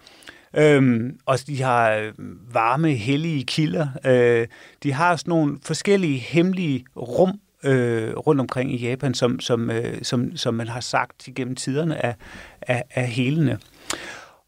Øhm, 0.53 1.19
og 1.25 1.37
de 1.47 1.61
har 1.61 1.91
øh, 1.91 2.13
varme, 2.53 2.93
hellige 2.93 3.43
kilder. 3.43 3.87
Øh, 4.05 4.47
de 4.83 4.93
har 4.93 5.15
sådan 5.15 5.29
nogle 5.29 5.57
forskellige 5.63 6.19
hemmelige 6.19 6.85
rum 6.95 7.39
øh, 7.63 8.13
rundt 8.13 8.41
omkring 8.41 8.73
i 8.73 8.77
Japan, 8.77 9.13
som, 9.13 9.39
som, 9.39 9.71
øh, 9.71 10.03
som, 10.03 10.37
som 10.37 10.53
man 10.53 10.67
har 10.67 10.79
sagt 10.79 11.27
igennem 11.27 11.55
tiderne 11.55 11.95
er, 11.95 12.13
er, 12.61 12.81
er 12.89 13.05
helende. 13.05 13.57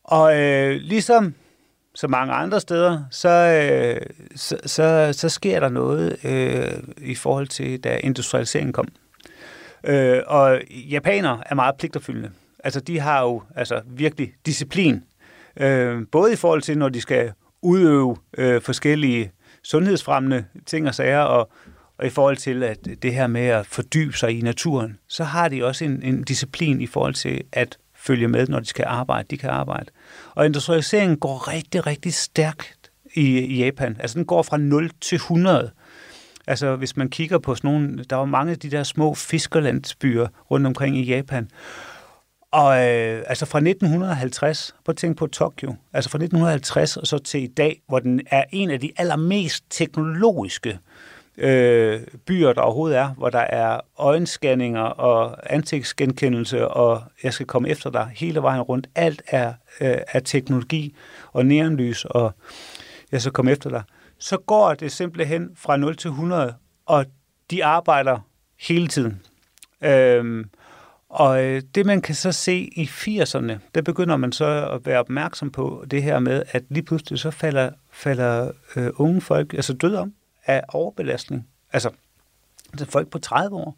Og 0.03 0.39
øh, 0.39 0.75
ligesom 0.81 1.33
så 1.99 2.07
mange 2.07 2.33
andre 2.33 2.59
steder, 2.59 3.03
så, 3.11 3.29
øh, 3.29 4.01
så, 4.35 4.57
så, 4.65 5.09
så 5.13 5.29
sker 5.29 5.59
der 5.59 5.69
noget 5.69 6.25
øh, 6.25 6.71
i 6.97 7.15
forhold 7.15 7.47
til, 7.47 7.83
da 7.83 7.97
industrialiseringen 8.03 8.73
kom. 8.73 8.87
Øh, 9.83 10.21
og 10.27 10.61
japanere 10.69 11.41
er 11.45 11.55
meget 11.55 11.75
pligtopfyldende. 11.75 12.31
Altså, 12.63 12.79
de 12.79 12.99
har 12.99 13.21
jo 13.21 13.43
altså, 13.55 13.81
virkelig 13.87 14.33
disciplin. 14.45 15.03
Øh, 15.57 16.01
både 16.11 16.33
i 16.33 16.35
forhold 16.35 16.61
til, 16.61 16.77
når 16.77 16.89
de 16.89 17.01
skal 17.01 17.31
udøve 17.61 18.17
øh, 18.37 18.61
forskellige 18.61 19.31
sundhedsfremmende 19.63 20.45
ting 20.65 20.87
og 20.87 20.95
sager, 20.95 21.21
og, 21.21 21.51
og 21.97 22.05
i 22.05 22.09
forhold 22.09 22.37
til 22.37 22.63
at 22.63 22.87
det 23.01 23.13
her 23.13 23.27
med 23.27 23.47
at 23.47 23.65
fordybe 23.65 24.17
sig 24.17 24.39
i 24.39 24.41
naturen, 24.41 24.99
så 25.07 25.23
har 25.23 25.49
de 25.49 25.65
også 25.65 25.85
en, 25.85 26.03
en 26.03 26.23
disciplin 26.23 26.81
i 26.81 26.87
forhold 26.87 27.13
til 27.13 27.43
at 27.51 27.77
følge 27.99 28.27
med, 28.27 28.47
når 28.47 28.59
de 28.59 28.65
skal 28.65 28.85
arbejde. 28.87 29.27
De 29.29 29.37
kan 29.37 29.49
arbejde. 29.49 29.85
Og 30.35 30.45
industrialiseringen 30.45 31.17
går 31.17 31.47
rigtig, 31.53 31.87
rigtig 31.87 32.13
stærkt 32.13 32.91
i, 33.13 33.57
Japan. 33.57 33.97
Altså 33.99 34.15
den 34.15 34.25
går 34.25 34.41
fra 34.41 34.57
0 34.57 34.91
til 35.01 35.15
100. 35.15 35.71
Altså 36.47 36.75
hvis 36.75 36.97
man 36.97 37.09
kigger 37.09 37.37
på 37.37 37.55
sådan 37.55 37.71
nogle, 37.71 38.03
der 38.03 38.15
var 38.15 38.25
mange 38.25 38.51
af 38.51 38.59
de 38.59 38.71
der 38.71 38.83
små 38.83 39.13
fiskerlandsbyer 39.13 40.27
rundt 40.51 40.67
omkring 40.67 40.97
i 40.97 41.03
Japan. 41.03 41.49
Og 42.51 42.87
øh, 42.87 43.23
altså 43.27 43.45
fra 43.45 43.59
1950, 43.59 44.75
prøv 44.85 44.91
at 44.91 44.97
tænke 44.97 45.17
på 45.17 45.27
Tokyo, 45.27 45.75
altså 45.93 46.09
fra 46.09 46.17
1950 46.17 46.97
og 46.97 47.07
så 47.07 47.17
til 47.17 47.43
i 47.43 47.47
dag, 47.47 47.81
hvor 47.87 47.99
den 47.99 48.21
er 48.31 48.43
en 48.51 48.71
af 48.71 48.79
de 48.79 48.91
allermest 48.97 49.63
teknologiske 49.69 50.79
øh, 51.39 52.01
byer, 52.25 52.53
der 52.53 52.61
overhovedet 52.61 52.97
er, 52.97 53.09
hvor 53.09 53.29
der 53.29 53.39
er 53.39 53.79
øjenscanninger 53.97 54.81
og 54.81 55.53
ansigtsgenkendelse, 55.53 56.67
og 56.67 57.03
jeg 57.23 57.33
skal 57.33 57.45
komme 57.45 57.69
efter 57.69 57.89
dig 57.89 58.11
hele 58.15 58.41
vejen 58.41 58.61
rundt. 58.61 58.87
Alt 58.95 59.21
er, 59.27 59.53
øh, 59.81 59.97
er 60.07 60.19
teknologi 60.19 60.95
og 61.31 61.45
neonlys, 61.45 62.05
og 62.05 62.31
jeg 63.11 63.21
skal 63.21 63.33
komme 63.33 63.51
efter 63.51 63.69
dig. 63.69 63.83
Så 64.19 64.37
går 64.37 64.73
det 64.73 64.91
simpelthen 64.91 65.49
fra 65.55 65.77
0 65.77 65.95
til 65.95 66.07
100, 66.07 66.53
og 66.85 67.05
de 67.51 67.65
arbejder 67.65 68.19
hele 68.59 68.87
tiden. 68.87 69.21
Øhm, 69.81 70.49
og 71.09 71.45
øh, 71.45 71.61
det 71.75 71.85
man 71.85 72.01
kan 72.01 72.15
så 72.15 72.31
se 72.31 72.69
i 72.75 72.83
80'erne, 72.83 73.53
der 73.75 73.81
begynder 73.81 74.17
man 74.17 74.31
så 74.31 74.69
at 74.73 74.85
være 74.85 74.99
opmærksom 74.99 75.51
på 75.51 75.85
det 75.91 76.03
her 76.03 76.19
med, 76.19 76.43
at 76.51 76.63
lige 76.69 76.83
pludselig 76.83 77.19
så 77.19 77.31
falder, 77.31 77.69
falder 77.91 78.51
øh, 78.75 78.89
unge 78.95 79.21
folk 79.21 79.53
altså 79.53 79.73
døde 79.73 79.99
om 79.99 80.13
af 80.49 80.63
overbelastning. 80.69 81.47
Altså, 81.73 81.89
det 82.71 82.81
er 82.81 82.85
folk 82.85 83.07
på 83.07 83.19
30 83.19 83.55
år. 83.55 83.77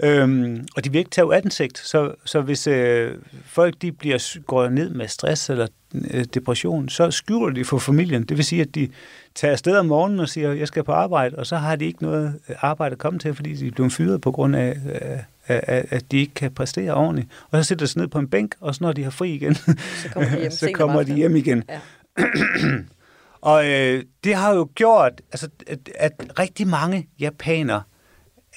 Øhm, 0.00 0.66
og 0.76 0.84
de 0.84 0.92
vil 0.92 0.98
ikke 0.98 1.10
tage 1.10 1.26
uansigt, 1.26 1.78
så, 1.78 2.14
så 2.24 2.40
hvis 2.40 2.66
øh, 2.66 3.14
folk 3.44 3.74
de 3.82 3.92
bliver, 3.92 4.38
går 4.46 4.68
ned 4.68 4.90
med 4.90 5.08
stress 5.08 5.50
eller 5.50 5.66
øh, 5.94 6.24
depression, 6.34 6.88
så 6.88 7.10
skjuler 7.10 7.54
de 7.54 7.64
for 7.64 7.78
familien. 7.78 8.24
Det 8.24 8.36
vil 8.36 8.44
sige, 8.44 8.62
at 8.62 8.74
de 8.74 8.88
tager 9.34 9.52
afsted 9.52 9.76
om 9.76 9.86
morgenen 9.86 10.20
og 10.20 10.28
siger, 10.28 10.52
jeg 10.52 10.68
skal 10.68 10.84
på 10.84 10.92
arbejde, 10.92 11.36
og 11.36 11.46
så 11.46 11.56
har 11.56 11.76
de 11.76 11.84
ikke 11.84 12.02
noget 12.02 12.40
arbejde 12.60 12.92
at 12.92 12.98
komme 12.98 13.18
til, 13.18 13.34
fordi 13.34 13.54
de 13.54 13.66
er 13.66 13.70
blevet 13.70 13.92
fyret 13.92 14.20
på 14.20 14.32
grund 14.32 14.56
af, 14.56 14.70
øh, 14.70 15.18
af, 15.48 15.86
at 15.90 16.04
de 16.10 16.18
ikke 16.18 16.34
kan 16.34 16.50
præstere 16.50 16.94
ordentligt. 16.94 17.28
Og 17.50 17.64
så 17.64 17.68
sætter 17.68 17.86
de 17.86 17.92
sig 17.92 18.00
ned 18.00 18.08
på 18.08 18.18
en 18.18 18.28
bænk, 18.28 18.54
og 18.60 18.74
så 18.74 18.84
når 18.84 18.92
de 18.92 19.02
har 19.02 19.10
fri 19.10 19.34
igen, 19.34 19.54
Så 19.54 20.08
kommer 20.12 20.30
de 20.30 20.40
hjem 20.40 20.50
så 20.62 20.70
kommer 20.74 21.02
de 21.02 21.14
hjem 21.14 21.36
igen. 21.36 21.64
Ja. 21.68 21.80
Og 23.42 23.70
øh, 23.70 24.04
det 24.24 24.34
har 24.34 24.54
jo 24.54 24.68
gjort, 24.74 25.20
altså, 25.32 25.48
at, 25.66 25.78
at 25.94 26.12
rigtig 26.38 26.66
mange 26.66 27.08
japanere 27.18 27.82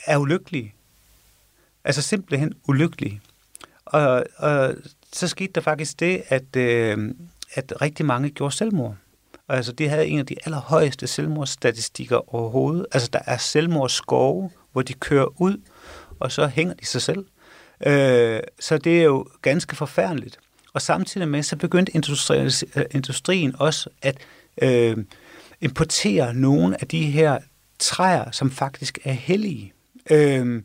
er 0.06 0.18
ulykkelige. 0.18 0.74
Altså 1.84 2.02
simpelthen 2.02 2.54
ulykkelige. 2.68 3.22
Og, 3.86 4.26
og 4.38 4.76
så 5.14 5.28
skete 5.28 5.54
der 5.54 5.62
faktisk 5.62 6.00
det, 6.00 6.24
at, 6.28 6.56
øh, 6.56 7.16
at 7.54 7.74
rigtig 7.82 8.06
mange 8.06 8.30
gjorde 8.30 8.56
selvmord. 8.56 8.96
Og 9.48 9.56
altså, 9.56 9.72
det 9.72 9.90
havde 9.90 10.08
en 10.08 10.20
af 10.20 10.26
de 10.26 10.36
allerhøjeste 10.46 11.08
selvmordsstatistikker 11.08 12.36
overhovedet. 12.36 12.86
Altså, 12.92 13.10
der 13.14 13.20
er 13.26 13.38
selvmordsskove, 13.38 14.52
hvor 14.72 14.82
de 14.82 14.94
kører 14.94 15.42
ud, 15.42 15.58
og 16.20 16.32
så 16.32 16.48
hænger 16.48 16.74
de 16.74 16.86
sig 16.86 17.02
selv. 17.02 17.26
Øh, 17.86 18.40
så 18.60 18.78
det 18.78 19.00
er 19.00 19.04
jo 19.04 19.28
ganske 19.42 19.76
forfærdeligt. 19.76 20.40
Og 20.74 20.82
samtidig 20.82 21.28
med, 21.28 21.44
så 21.44 21.56
begyndte 21.56 21.92
øh, 22.76 22.86
industrien 22.92 23.56
også 23.60 23.90
at 24.02 24.18
øh, 24.62 24.98
importere 25.62 26.34
nogle 26.34 26.82
af 26.82 26.88
de 26.88 27.06
her 27.06 27.40
træer, 27.80 28.32
som 28.32 28.52
faktisk 28.52 29.00
er 29.04 29.14
hellige. 29.14 29.74
Øh, 30.12 30.62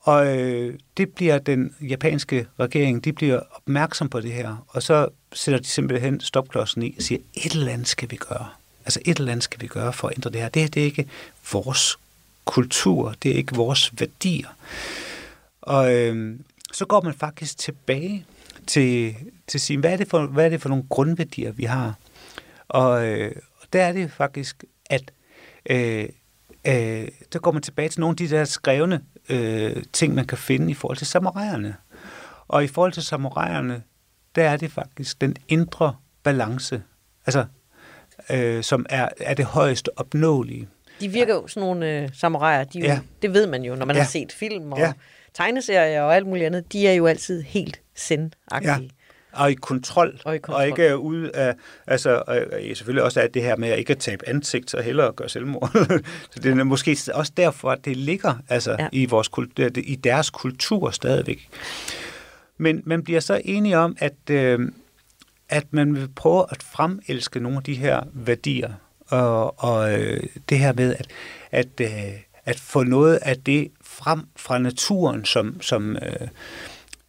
og 0.00 0.38
øh, 0.38 0.78
det 0.96 1.14
bliver 1.14 1.38
den 1.38 1.74
japanske 1.80 2.46
regering, 2.60 3.04
de 3.04 3.12
bliver 3.12 3.40
opmærksom 3.52 4.08
på 4.08 4.20
det 4.20 4.32
her, 4.32 4.64
og 4.68 4.82
så 4.82 5.08
sætter 5.32 5.60
de 5.60 5.66
simpelthen 5.66 6.20
stopklodsen 6.20 6.82
i 6.82 6.94
og 6.96 7.02
siger, 7.02 7.20
et 7.34 7.52
eller 7.52 7.72
andet 7.72 7.88
skal 7.88 8.10
vi 8.10 8.16
gøre. 8.16 8.48
Altså 8.84 9.00
et 9.04 9.18
eller 9.18 9.32
andet 9.32 9.44
skal 9.44 9.62
vi 9.62 9.66
gøre 9.66 9.92
for 9.92 10.08
at 10.08 10.16
ændre 10.16 10.30
det 10.30 10.40
her. 10.40 10.48
Det 10.48 10.62
her 10.62 10.68
det 10.68 10.80
er 10.80 10.84
ikke 10.84 11.08
vores 11.52 11.98
kultur, 12.44 13.14
det 13.22 13.30
er 13.30 13.34
ikke 13.34 13.56
vores 13.56 13.92
værdier. 14.00 14.48
Og 15.62 15.94
øh, 15.94 16.38
så 16.72 16.84
går 16.84 17.00
man 17.00 17.14
faktisk 17.14 17.58
tilbage 17.58 18.24
til, 18.66 19.14
til 19.46 19.60
sin, 19.60 19.80
hvad 19.80 19.92
er, 19.92 19.96
det 19.96 20.08
for, 20.08 20.26
hvad 20.26 20.44
er 20.44 20.48
det 20.48 20.62
for 20.62 20.68
nogle 20.68 20.84
grundværdier, 20.88 21.52
vi 21.52 21.64
har? 21.64 21.94
Og, 22.68 23.06
øh, 23.08 23.32
der 23.72 23.82
er 23.84 23.92
det 23.92 24.12
faktisk, 24.12 24.64
at 24.90 25.12
øh, 25.70 26.08
øh, 26.66 27.08
der 27.32 27.38
går 27.38 27.52
man 27.52 27.62
tilbage 27.62 27.88
til 27.88 28.00
nogle 28.00 28.12
af 28.12 28.16
de 28.16 28.28
der 28.30 28.44
skrevne 28.44 29.00
øh, 29.28 29.82
ting, 29.92 30.14
man 30.14 30.26
kan 30.26 30.38
finde 30.38 30.70
i 30.70 30.74
forhold 30.74 30.96
til 30.98 31.06
samuraierne. 31.06 31.76
Og 32.48 32.64
i 32.64 32.66
forhold 32.66 32.92
til 32.92 33.02
samuraierne, 33.02 33.82
der 34.34 34.50
er 34.50 34.56
det 34.56 34.72
faktisk 34.72 35.20
den 35.20 35.36
indre 35.48 35.96
balance, 36.22 36.82
altså, 37.26 37.44
øh, 38.30 38.62
som 38.62 38.86
er, 38.88 39.08
er 39.20 39.34
det 39.34 39.44
højeste 39.44 39.98
opnåelige. 39.98 40.68
De 41.00 41.08
virker 41.08 41.34
jo 41.34 41.46
sådan 41.46 41.66
nogle 41.66 41.90
øh, 42.02 42.08
samuraier, 42.14 42.64
de 42.64 42.78
jo, 42.78 42.84
Ja. 42.84 43.00
det 43.22 43.32
ved 43.34 43.46
man 43.46 43.62
jo, 43.62 43.74
når 43.74 43.86
man 43.86 43.96
Ja. 43.96 44.02
har 44.02 44.08
set 44.08 44.32
film 44.32 44.72
og 44.72 44.78
Ja. 44.78 44.92
tegneserier 45.34 46.02
og 46.02 46.16
alt 46.16 46.26
muligt 46.26 46.46
andet. 46.46 46.72
De 46.72 46.88
er 46.88 46.92
jo 46.92 47.06
altid 47.06 47.42
helt 47.42 47.80
zen-agtige. 47.98 48.90
Og 49.36 49.50
i 49.50 49.54
kontrol, 49.54 50.20
Og 50.24 50.34
i 50.34 50.38
kontrol. 50.38 50.60
og 50.60 50.66
ikke 50.66 50.98
ude 50.98 51.30
af, 51.36 51.54
altså, 51.86 52.22
og, 52.26 52.46
selvfølgelig 52.74 53.02
også 53.02 53.20
af 53.20 53.30
det 53.30 53.42
her 53.42 53.56
med 53.56 53.68
at 53.68 53.78
ikke 53.78 53.90
at 53.92 53.98
tabe 53.98 54.28
ansigt, 54.28 54.70
så 54.70 54.80
hellere 54.82 55.06
at 55.08 55.16
gøre 55.16 55.28
selvmord. 55.28 55.70
så 56.30 56.40
det 56.42 56.58
er 56.58 56.64
måske 56.64 56.96
også 57.14 57.32
derfor, 57.36 57.70
at 57.70 57.84
det 57.84 57.96
ligger 57.96 58.34
altså, 58.48 58.76
Ja. 58.78 58.88
i, 58.92 59.06
vores, 59.06 59.30
i 59.76 59.96
deres 59.96 60.30
kultur 60.30 60.90
stadigvæk. 60.90 61.48
Men 62.58 62.82
man 62.84 63.02
bliver 63.02 63.20
så 63.20 63.40
enige 63.44 63.78
om, 63.78 63.96
at, 63.98 64.30
øh, 64.30 64.58
at 65.48 65.64
man 65.70 65.94
vil 65.94 66.08
prøve 66.16 66.44
at 66.50 66.62
fremelske 66.62 67.40
nogle 67.40 67.56
af 67.58 67.64
de 67.64 67.74
her 67.74 68.02
værdier, 68.14 68.72
og, 69.08 69.64
og 69.64 70.00
øh, 70.00 70.22
det 70.48 70.58
her 70.58 70.72
med 70.72 70.94
at, 70.98 71.06
at, 71.50 71.80
øh, 71.80 72.12
at 72.44 72.60
få 72.60 72.82
noget 72.82 73.16
af 73.16 73.36
det 73.36 73.70
frem 73.82 74.20
fra 74.36 74.58
naturen, 74.58 75.24
som, 75.24 75.60
som, 75.62 75.96
øh, 75.96 76.28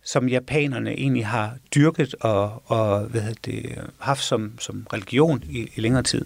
som 0.08 0.30
japanerne 0.30 0.92
egentlig 0.92 1.26
har 1.26 1.58
dyrket 1.76 2.16
og, 2.20 2.64
og 2.66 3.00
hvad 3.00 3.22
hedder 3.22 3.40
det, 3.46 3.90
haft 4.00 4.24
som, 4.24 4.60
som 4.60 4.88
religion 4.94 5.44
i, 5.50 5.72
i 5.76 5.82
længere 5.82 6.04
tid. 6.04 6.26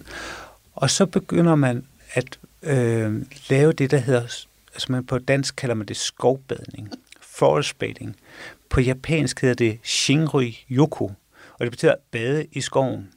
Og 0.74 0.90
så 0.90 1.06
begynder 1.06 1.54
man 1.54 1.86
at 2.12 2.38
øh, 2.62 3.22
lave 3.50 3.72
det, 3.72 3.90
der 3.90 3.98
hedder, 3.98 4.20
altså 4.72 4.86
man 4.88 5.06
på 5.06 5.18
dansk 5.18 5.56
kalder 5.56 5.74
man 5.74 5.86
det 5.86 5.96
skovbadning, 5.96 6.90
forest 7.20 7.78
bathing. 7.78 8.16
På 8.70 8.80
japansk 8.80 9.40
hedder 9.40 9.54
det 9.54 9.78
shinrui 9.82 10.64
yoku, 10.70 11.08
og 11.52 11.60
det 11.60 11.70
betyder 11.70 11.94
bade 12.10 12.46
i 12.52 12.60
skoven. 12.60 13.08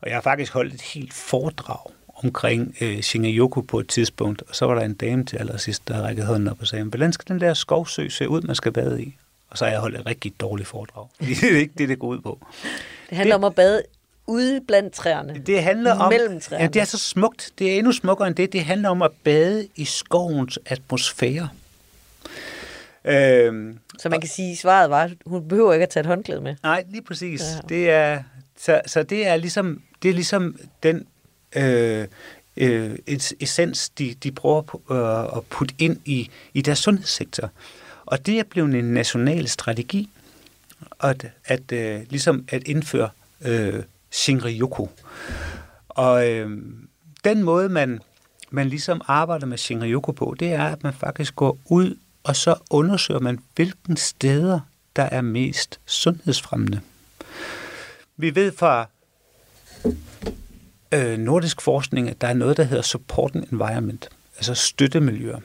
Og 0.00 0.08
jeg 0.08 0.16
har 0.16 0.22
faktisk 0.22 0.52
holdt 0.52 0.74
et 0.74 0.82
helt 0.82 1.12
foredrag 1.12 1.92
omkring 2.24 2.76
øh, 2.80 3.00
Shingayoku 3.00 3.62
på 3.62 3.80
et 3.80 3.88
tidspunkt, 3.88 4.42
og 4.48 4.54
så 4.54 4.66
var 4.66 4.74
der 4.74 4.82
en 4.82 4.94
dame 4.94 5.24
til 5.24 5.36
allersidst, 5.36 5.88
der 5.88 6.02
rækkede 6.02 6.26
hånden 6.26 6.48
op 6.48 6.60
og 6.60 6.66
sagde, 6.66 6.84
hvordan 6.84 7.12
skal 7.12 7.28
den 7.28 7.40
der 7.40 7.54
skovsø 7.54 8.08
se 8.08 8.28
ud, 8.28 8.40
man 8.40 8.56
skal 8.56 8.72
bade 8.72 9.02
i? 9.02 9.16
Og 9.52 9.58
så 9.58 9.64
har 9.64 9.72
jeg 9.72 9.80
holdt 9.80 9.96
et 10.00 10.06
rigtig 10.06 10.32
dårligt 10.40 10.68
foredrag, 10.68 11.06
det 11.20 11.42
er 11.52 11.58
ikke 11.58 11.74
det, 11.78 11.88
det 11.88 11.98
går 11.98 12.06
ud 12.08 12.20
på. 12.20 12.38
Det 13.10 13.16
handler 13.16 13.36
Det- 13.36 13.44
om 13.44 13.50
at 13.50 13.54
bade 13.54 13.82
ude 14.26 14.60
blandt 14.68 14.94
træerne. 14.94 15.42
Det 15.46 15.62
handler 15.62 15.94
om... 15.94 16.12
Mellem 16.12 16.40
træerne. 16.40 16.62
Ja, 16.62 16.68
det 16.68 16.80
er 16.80 16.84
så 16.84 16.98
smukt. 16.98 17.50
Det 17.58 17.72
er 17.72 17.78
endnu 17.78 17.92
smukkere 17.92 18.28
end 18.28 18.36
det. 18.36 18.52
Det 18.52 18.64
handler 18.64 18.88
om 18.88 19.02
at 19.02 19.10
bade 19.24 19.68
i 19.76 19.84
skovens 19.84 20.58
atmosfære. 20.66 21.48
Øhm, 23.04 23.78
Så 23.98 24.08
man 24.08 24.20
kan 24.20 24.28
sige, 24.30 24.52
at 24.52 24.58
svaret 24.58 24.90
var, 24.90 25.02
at 25.02 25.12
hun 25.26 25.48
behøver 25.48 25.72
ikke 25.72 25.82
at 25.82 25.88
tage 25.88 26.00
et 26.00 26.06
håndklæde 26.06 26.40
med. 26.40 26.54
Nej, 26.62 26.84
lige 26.90 27.02
præcis. 27.02 27.40
Ja. 27.40 27.60
Det 27.68 27.90
er, 27.90 28.22
så, 28.58 28.80
så 28.86 29.02
det 29.02 29.26
er 29.26 29.36
ligesom, 29.36 29.82
det 30.02 30.08
er 30.08 30.12
ligesom 30.14 30.56
den 30.82 31.06
øh, 31.56 32.06
øh, 32.56 32.94
es- 33.10 33.32
essens, 33.40 33.88
de, 33.88 34.14
de 34.22 34.32
prøver 34.32 34.62
på, 34.62 34.82
øh, 34.90 35.36
at 35.36 35.42
putte 35.50 35.74
ind 35.78 35.96
i, 36.04 36.30
i 36.54 36.62
deres 36.62 36.78
sundhedssektor. 36.78 37.50
Og 38.12 38.26
det 38.26 38.38
er 38.38 38.42
blevet 38.42 38.74
en 38.74 38.84
national 38.84 39.48
strategi, 39.48 40.10
at, 41.00 41.26
at 41.44 41.72
øh, 41.72 42.00
ligesom 42.10 42.44
at 42.48 42.62
indføre 42.62 43.10
øh, 43.44 43.82
Shinryoku. 44.10 44.86
Og 45.88 46.30
øh, 46.30 46.50
den 47.24 47.42
måde, 47.42 47.68
man, 47.68 48.00
man 48.50 48.68
ligesom 48.68 49.00
arbejder 49.08 49.46
med 49.46 49.58
Shinryoku 49.58 50.12
på, 50.12 50.36
det 50.40 50.52
er, 50.52 50.64
at 50.64 50.82
man 50.82 50.92
faktisk 50.92 51.36
går 51.36 51.58
ud, 51.64 51.96
og 52.22 52.36
så 52.36 52.54
undersøger 52.70 53.20
man, 53.20 53.38
hvilken 53.54 53.96
steder, 53.96 54.60
der 54.96 55.02
er 55.02 55.20
mest 55.20 55.80
sundhedsfremmende. 55.86 56.80
Vi 58.16 58.34
ved 58.34 58.52
fra 58.52 58.88
øh, 60.92 61.18
nordisk 61.18 61.60
forskning, 61.60 62.08
at 62.10 62.20
der 62.20 62.28
er 62.28 62.34
noget, 62.34 62.56
der 62.56 62.64
hedder 62.64 62.82
supporting 62.82 63.52
environment, 63.52 64.08
altså 64.36 64.54
støttemiljøer. 64.54 65.40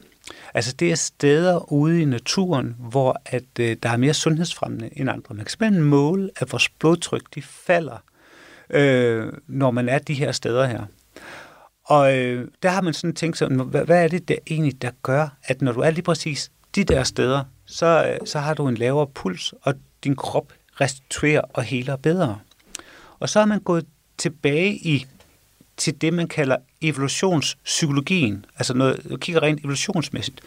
Altså 0.58 0.74
det 0.74 0.91
er 0.91 0.96
steder 0.96 1.72
ude 1.72 2.02
i 2.02 2.06
naturen, 2.06 2.76
hvor 2.80 3.22
at, 3.26 3.43
øh, 3.60 3.78
der 3.84 3.89
er 3.89 3.98
mere 3.98 4.13
sundhedsfremmende 4.13 4.89
end 5.00 5.10
andre. 5.10 5.36
Man 5.36 5.46
kan 5.46 5.50
simpelthen 5.50 5.84
måle, 5.84 6.30
at 6.36 6.52
vores 6.52 6.70
blodtryk 6.70 7.22
de 7.36 7.41
falder, 7.41 7.98
øh, 8.70 9.34
når 9.48 9.72
man 9.72 9.89
er 9.89 10.00
de 10.00 10.13
her 10.13 10.32
steder 10.32 10.65
her. 10.65 10.84
Og 11.84 12.17
øh, 12.17 12.48
der 12.63 12.70
har 12.70 12.82
man 12.82 12.93
sådan 12.93 13.13
tænkt 13.13 13.38
sig, 13.38 13.48
hvad, 13.48 13.86
hvad 13.86 14.04
er 14.04 14.08
det 14.08 14.28
der 14.28 14.36
egentlig, 14.50 14.82
der 14.82 14.91
gør, 15.04 15.38
at 15.43 15.62
når 15.62 15.72
du 15.72 15.80
er 15.80 15.89
lige 15.89 16.04
præcis 16.04 16.52
de 16.76 16.84
der 16.84 17.04
steder, 17.04 17.43
så, 17.65 18.17
øh, 18.22 18.28
så 18.28 18.39
har 18.39 18.54
du 18.54 18.67
en 18.67 18.76
lavere 18.76 19.08
puls, 19.08 19.54
og 19.62 19.74
din 20.04 20.15
krop 20.15 20.54
restituerer 20.82 21.41
og 21.41 21.63
heler 21.63 21.96
bedre. 21.96 22.39
Og 23.20 23.30
så 23.30 23.39
er 23.39 23.46
man 23.46 23.60
gået 23.60 23.86
tilbage 24.17 24.74
i 24.74 25.06
til 25.78 26.02
det, 26.02 26.13
man 26.13 26.28
kalder 26.28 26.58
evolutionspsykologien, 26.82 28.46
altså 28.58 28.74
noget, 28.74 29.08
du 29.10 29.18
kigger 29.18 29.42
rent 29.42 29.60
evolutionsmæssigt. 29.60 30.42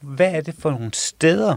Hvad 0.00 0.34
er 0.34 0.40
det 0.40 0.54
for 0.58 0.70
nogle 0.70 0.94
steder, 0.94 1.56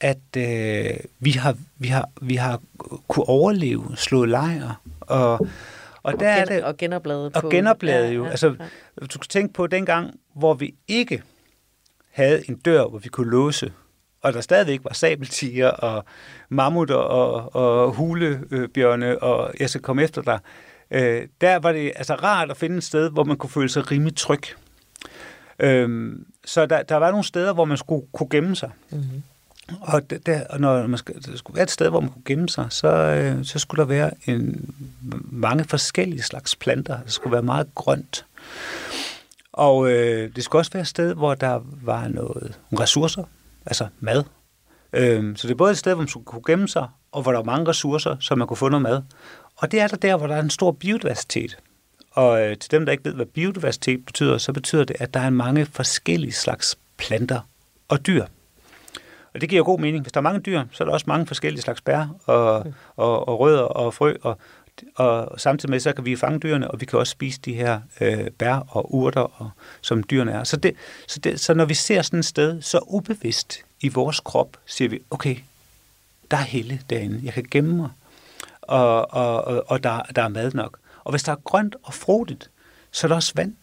at 0.00 0.36
øh, 0.36 0.96
vi, 1.18 1.30
har, 1.30 1.56
vi, 1.78 1.88
har, 1.88 2.08
vi 2.22 2.34
har 2.34 2.60
kunne 3.08 3.28
overleve, 3.28 3.96
slået 3.96 4.28
lejr, 4.28 4.82
og, 5.00 5.46
og 6.02 6.20
der 6.20 6.28
er 6.28 6.44
det, 6.44 6.64
og 6.64 6.76
genoplade 6.76 7.30
på. 7.30 7.40
og 7.40 7.50
genoplade 7.50 8.12
jo. 8.12 8.26
Altså, 8.26 8.54
du 9.00 9.06
skal 9.10 9.28
tænke 9.28 9.54
på 9.54 9.66
den 9.66 9.86
hvor 10.34 10.54
vi 10.54 10.74
ikke 10.88 11.22
havde 12.10 12.42
en 12.48 12.56
dør, 12.56 12.88
hvor 12.88 12.98
vi 12.98 13.08
kunne 13.08 13.30
låse, 13.30 13.72
og 14.22 14.32
der 14.32 14.40
stadigvæk 14.40 14.80
var 14.84 14.92
sabeltiger 14.92 15.68
og 15.68 16.04
mammutter 16.48 16.94
og, 16.94 17.54
og 17.54 17.92
hulebjørne, 17.92 19.22
og 19.22 19.54
jeg 19.60 19.70
skal 19.70 19.82
komme 19.82 20.02
efter 20.02 20.22
dig. 20.22 20.38
Øh, 20.90 21.28
der 21.40 21.56
var 21.58 21.72
det 21.72 21.92
altså 21.96 22.14
rart 22.14 22.50
at 22.50 22.56
finde 22.56 22.76
et 22.76 22.84
sted, 22.84 23.10
hvor 23.10 23.24
man 23.24 23.36
kunne 23.36 23.50
føle 23.50 23.68
sig 23.68 23.90
rimelig 23.90 24.16
tryg. 24.16 24.42
Øhm, 25.58 26.26
så 26.44 26.66
der, 26.66 26.82
der 26.82 26.96
var 26.96 27.10
nogle 27.10 27.24
steder, 27.24 27.52
hvor 27.52 27.64
man 27.64 27.76
skulle 27.76 28.06
kunne 28.12 28.28
gemme 28.30 28.56
sig. 28.56 28.70
Mm-hmm. 28.90 29.22
Og, 29.80 30.10
der- 30.10 30.18
der, 30.18 30.46
og 30.50 30.60
når 30.60 30.86
man 30.86 30.98
skal, 30.98 31.14
der 31.26 31.36
skulle 31.36 31.54
være 31.54 31.62
et 31.64 31.70
sted, 31.70 31.88
hvor 31.88 32.00
man 32.00 32.10
kunne 32.10 32.22
gemme 32.24 32.48
sig, 32.48 32.66
så, 32.70 32.88
øh, 32.88 33.44
så 33.44 33.58
skulle 33.58 33.80
der 33.80 33.86
være 33.88 34.10
en, 34.26 34.74
mange 35.30 35.64
forskellige 35.64 36.22
slags 36.22 36.56
planter. 36.56 37.02
Det 37.02 37.12
skulle 37.12 37.32
være 37.32 37.42
meget 37.42 37.68
grønt. 37.74 38.24
Og 39.52 39.90
øh, 39.90 40.30
det 40.36 40.44
skulle 40.44 40.60
også 40.60 40.72
være 40.72 40.80
et 40.80 40.86
sted, 40.88 41.14
hvor 41.14 41.34
der 41.34 41.60
var 41.82 42.08
noget 42.08 42.58
ressourcer, 42.80 43.24
altså 43.66 43.86
mad. 44.00 44.24
Øhm, 44.92 45.36
så 45.36 45.48
det 45.48 45.54
er 45.54 45.58
både 45.58 45.70
et 45.70 45.78
sted, 45.78 45.92
hvor 45.94 46.02
man 46.02 46.08
skulle 46.08 46.26
kunne 46.26 46.42
gemme 46.46 46.68
sig, 46.68 46.88
og 47.12 47.22
hvor 47.22 47.32
der 47.32 47.38
var 47.38 47.44
mange 47.44 47.68
ressourcer, 47.68 48.16
så 48.20 48.34
man 48.34 48.46
kunne 48.46 48.56
få 48.56 48.68
noget 48.68 48.82
mad. 48.82 49.02
Og 49.58 49.72
det 49.72 49.80
er 49.80 49.86
der 49.86 49.96
der, 49.96 50.16
hvor 50.16 50.26
der 50.26 50.36
er 50.36 50.42
en 50.42 50.50
stor 50.50 50.72
biodiversitet. 50.72 51.58
Og 52.10 52.42
øh, 52.42 52.56
til 52.58 52.70
dem, 52.70 52.84
der 52.84 52.92
ikke 52.92 53.04
ved, 53.04 53.12
hvad 53.12 53.26
biodiversitet 53.26 54.06
betyder, 54.06 54.38
så 54.38 54.52
betyder 54.52 54.84
det, 54.84 54.96
at 55.00 55.14
der 55.14 55.20
er 55.20 55.30
mange 55.30 55.66
forskellige 55.66 56.32
slags 56.32 56.78
planter 56.96 57.40
og 57.88 58.06
dyr. 58.06 58.24
Og 59.34 59.40
det 59.40 59.48
giver 59.48 59.64
god 59.64 59.78
mening. 59.78 60.02
Hvis 60.02 60.12
der 60.12 60.20
er 60.20 60.22
mange 60.22 60.40
dyr, 60.40 60.64
så 60.72 60.84
er 60.84 60.86
der 60.86 60.92
også 60.92 61.04
mange 61.08 61.26
forskellige 61.26 61.62
slags 61.62 61.80
bær 61.80 62.06
og, 62.24 62.66
og, 62.96 63.28
og 63.28 63.40
rødder 63.40 63.62
og 63.62 63.94
frø. 63.94 64.14
Og, 64.22 64.38
og 64.94 65.40
samtidig 65.40 65.70
med, 65.70 65.80
så 65.80 65.92
kan 65.92 66.04
vi 66.04 66.16
fange 66.16 66.40
dyrene, 66.40 66.70
og 66.70 66.80
vi 66.80 66.86
kan 66.86 66.98
også 66.98 67.10
spise 67.10 67.40
de 67.44 67.54
her 67.54 67.80
øh, 68.00 68.30
bær 68.30 68.54
og 68.54 68.94
urter, 68.94 69.20
og, 69.20 69.50
som 69.80 70.02
dyrene 70.02 70.32
er. 70.32 70.44
Så, 70.44 70.56
det, 70.56 70.74
så, 71.08 71.20
det, 71.20 71.40
så 71.40 71.54
når 71.54 71.64
vi 71.64 71.74
ser 71.74 72.02
sådan 72.02 72.18
et 72.18 72.24
sted, 72.24 72.62
så 72.62 72.80
ubevidst 72.86 73.58
i 73.80 73.88
vores 73.88 74.20
krop, 74.20 74.56
siger 74.66 74.88
vi, 74.88 74.98
okay, 75.10 75.36
der 76.30 76.36
er 76.36 76.42
helle 76.42 76.80
derinde. 76.90 77.20
Jeg 77.24 77.32
kan 77.32 77.44
gemme 77.50 77.76
mig, 77.76 77.90
og, 78.68 79.14
og, 79.14 79.44
og, 79.44 79.64
og 79.66 79.82
der, 79.82 80.02
der 80.02 80.22
er 80.22 80.28
mad 80.28 80.52
nok. 80.52 80.78
Og 81.04 81.10
hvis 81.12 81.22
der 81.22 81.32
er 81.32 81.36
grønt 81.44 81.76
og 81.82 81.94
frodigt, 81.94 82.50
så 82.90 83.06
er 83.06 83.08
der 83.08 83.16
også 83.16 83.32
vand. 83.36 83.56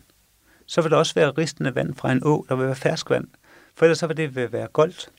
Så 0.65 0.81
vil 0.81 0.91
der 0.91 0.97
også 0.97 1.13
være 1.15 1.31
ristende 1.31 1.75
vand 1.75 1.95
fra 1.95 2.11
en 2.11 2.23
å, 2.23 2.45
der 2.49 2.55
vil 2.55 2.65
være 2.65 2.75
ferskvand. 2.75 3.27
For 3.75 3.85
ellers 3.85 3.99
så 3.99 4.07
vil 4.07 4.17
det 4.17 4.53
være 4.53 4.67
goldt. 4.67 5.09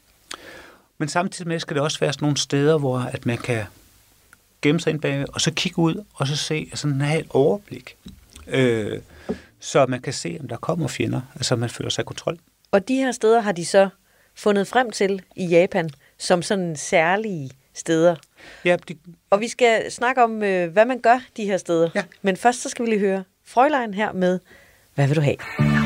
Men 0.98 1.08
samtidig 1.08 1.48
med 1.48 1.60
skal 1.60 1.74
det 1.74 1.82
også 1.82 2.00
være 2.00 2.12
sådan 2.12 2.24
nogle 2.24 2.36
steder, 2.36 2.78
hvor 2.78 2.98
at 2.98 3.26
man 3.26 3.38
kan 3.38 3.64
gemme 4.62 4.80
sig 4.80 4.90
ind 4.90 5.00
bag, 5.00 5.24
og 5.34 5.40
så 5.40 5.50
kigge 5.50 5.78
ud, 5.78 6.04
og 6.14 6.26
så 6.26 6.36
se, 6.36 6.54
altså 6.54 6.88
have 6.88 7.20
et 7.20 7.26
overblik. 7.30 7.96
Øh, 8.46 9.00
så 9.60 9.86
man 9.86 10.00
kan 10.00 10.12
se, 10.12 10.36
om 10.40 10.48
der 10.48 10.56
kommer 10.56 10.88
fjender, 10.88 11.20
altså 11.34 11.56
man 11.56 11.70
føler 11.70 11.90
sig 11.90 12.02
i 12.02 12.04
kontrol. 12.04 12.38
Og 12.70 12.88
de 12.88 12.94
her 12.94 13.12
steder 13.12 13.40
har 13.40 13.52
de 13.52 13.64
så 13.64 13.88
fundet 14.34 14.68
frem 14.68 14.90
til 14.90 15.22
i 15.36 15.46
Japan 15.46 15.90
som 16.18 16.42
sådan 16.42 16.76
særlige 16.76 17.50
steder. 17.74 18.16
Ja, 18.64 18.76
de, 18.88 18.94
Og 19.30 19.40
vi 19.40 19.48
skal 19.48 19.92
snakke 19.92 20.24
om, 20.24 20.42
øh, 20.42 20.72
hvad 20.72 20.84
man 20.84 20.98
gør 21.00 21.20
de 21.36 21.44
her 21.44 21.56
steder. 21.56 21.90
Ja. 21.94 22.02
Men 22.22 22.36
først 22.36 22.62
så 22.62 22.68
skal 22.68 22.84
vi 22.84 22.90
lige 22.90 23.00
høre 23.00 23.24
Frølein 23.44 23.94
her 23.94 24.12
med, 24.12 24.38
hvad 24.94 25.06
vil 25.06 25.16
du 25.16 25.20
have? 25.20 25.85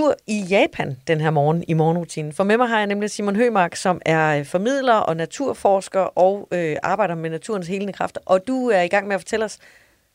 tur 0.00 0.14
i 0.26 0.40
Japan 0.40 0.96
den 1.06 1.20
her 1.20 1.30
morgen 1.30 1.64
i 1.68 1.74
morgenrutinen. 1.74 2.32
For 2.32 2.44
med 2.44 2.56
mig 2.56 2.68
har 2.68 2.78
jeg 2.78 2.86
nemlig 2.86 3.10
Simon 3.10 3.36
Hømark, 3.36 3.76
som 3.76 4.00
er 4.06 4.38
øh, 4.38 4.44
formidler 4.44 4.94
og 4.94 5.16
naturforsker 5.16 6.00
og 6.00 6.48
øh, 6.52 6.76
arbejder 6.82 7.14
med 7.14 7.30
naturens 7.30 7.68
helende 7.68 7.92
kræfter. 7.92 8.20
Og 8.24 8.46
du 8.46 8.68
er 8.68 8.80
i 8.80 8.88
gang 8.88 9.06
med 9.06 9.14
at 9.14 9.20
fortælle 9.20 9.44
os, 9.44 9.58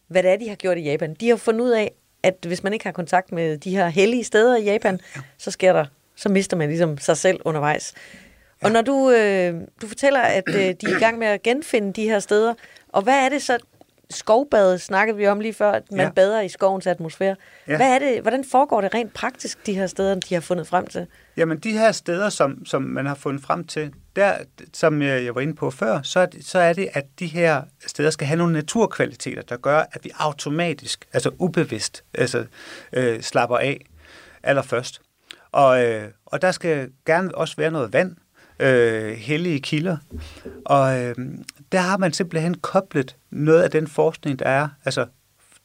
hvad 0.07 0.23
det 0.23 0.31
er, 0.31 0.35
de 0.35 0.49
har 0.49 0.55
gjort 0.55 0.77
i 0.77 0.81
Japan. 0.81 1.13
De 1.13 1.29
har 1.29 1.35
fundet 1.35 1.61
ud 1.61 1.69
af, 1.69 1.91
at 2.23 2.35
hvis 2.47 2.63
man 2.63 2.73
ikke 2.73 2.85
har 2.85 2.91
kontakt 2.91 3.31
med 3.31 3.57
de 3.57 3.75
her 3.75 3.87
hellige 3.87 4.23
steder 4.23 4.57
i 4.57 4.63
Japan, 4.63 4.99
så 5.37 5.51
sker 5.51 5.73
der, 5.73 5.85
så 6.15 6.29
mister 6.29 6.57
man 6.57 6.69
ligesom 6.69 6.97
sig 6.97 7.17
selv 7.17 7.39
undervejs. 7.45 7.93
Og 8.63 8.71
når 8.71 8.81
du, 8.81 9.11
øh, 9.11 9.53
du 9.81 9.87
fortæller, 9.87 10.19
at 10.19 10.43
øh, 10.47 10.55
de 10.55 10.85
er 10.85 10.95
i 10.97 10.99
gang 10.99 11.17
med 11.17 11.27
at 11.27 11.43
genfinde 11.43 11.93
de 11.93 12.03
her 12.03 12.19
steder, 12.19 12.53
og 12.89 13.01
hvad 13.01 13.25
er 13.25 13.29
det 13.29 13.41
så, 13.41 13.57
skovbad 14.09 14.77
snakkede 14.77 15.17
vi 15.17 15.27
om 15.27 15.39
lige 15.39 15.53
før, 15.53 15.71
at 15.71 15.83
man 15.91 15.99
ja. 15.99 16.11
Bader 16.11 16.41
i 16.41 16.49
skovens 16.49 16.87
atmosfære. 16.87 17.35
Ja. 17.67 17.75
Hvad 17.75 17.95
er 17.95 17.99
det, 17.99 18.21
hvordan 18.21 18.45
foregår 18.51 18.81
det 18.81 18.93
rent 18.93 19.13
praktisk, 19.13 19.65
de 19.65 19.73
her 19.73 19.87
steder, 19.87 20.15
de 20.15 20.33
har 20.33 20.41
fundet 20.41 20.67
frem 20.67 20.87
til? 20.87 21.07
Jamen, 21.37 21.59
de 21.59 21.71
her 21.71 21.91
steder, 21.91 22.29
som, 22.29 22.65
som 22.65 22.81
man 22.81 23.05
har 23.05 23.15
fundet 23.15 23.43
frem 23.43 23.67
til, 23.67 23.93
der, 24.15 24.33
som 24.73 25.01
jeg 25.01 25.25
jeg 25.25 25.35
var 25.35 25.41
inde 25.41 25.55
på 25.55 25.71
før, 25.71 26.01
så 26.01 26.19
er, 26.19 26.25
det, 26.25 26.45
så 26.45 26.59
er 26.59 26.73
det, 26.73 26.89
at 26.93 27.05
de 27.19 27.25
her 27.25 27.61
steder 27.87 28.09
skal 28.09 28.27
have 28.27 28.37
nogle 28.37 28.53
naturkvaliteter, 28.53 29.41
der 29.41 29.57
gør, 29.57 29.83
at 29.91 30.03
vi 30.03 30.11
automatisk, 30.19 31.05
altså 31.13 31.31
ubevidst, 31.39 32.03
altså, 32.13 32.45
øh, 32.93 33.21
slapper 33.21 33.57
af 33.57 33.85
allerførst. 34.43 35.01
Og, 35.51 35.83
øh, 35.83 36.09
og 36.25 36.41
der 36.41 36.51
skal 36.51 36.89
gerne 37.05 37.35
også 37.35 37.55
være 37.57 37.71
noget 37.71 37.93
vand, 37.93 38.15
øh, 38.59 39.11
hellige 39.11 39.59
kilder. 39.59 39.97
Og 40.65 40.99
øh, 40.99 41.15
der 41.75 41.81
har 41.81 41.97
man 41.97 42.13
simpelthen 42.13 42.55
koblet 42.55 43.15
noget 43.29 43.61
af 43.61 43.71
den 43.71 43.87
forskning, 43.87 44.39
der 44.39 44.45
er, 44.45 44.69
altså 44.85 45.05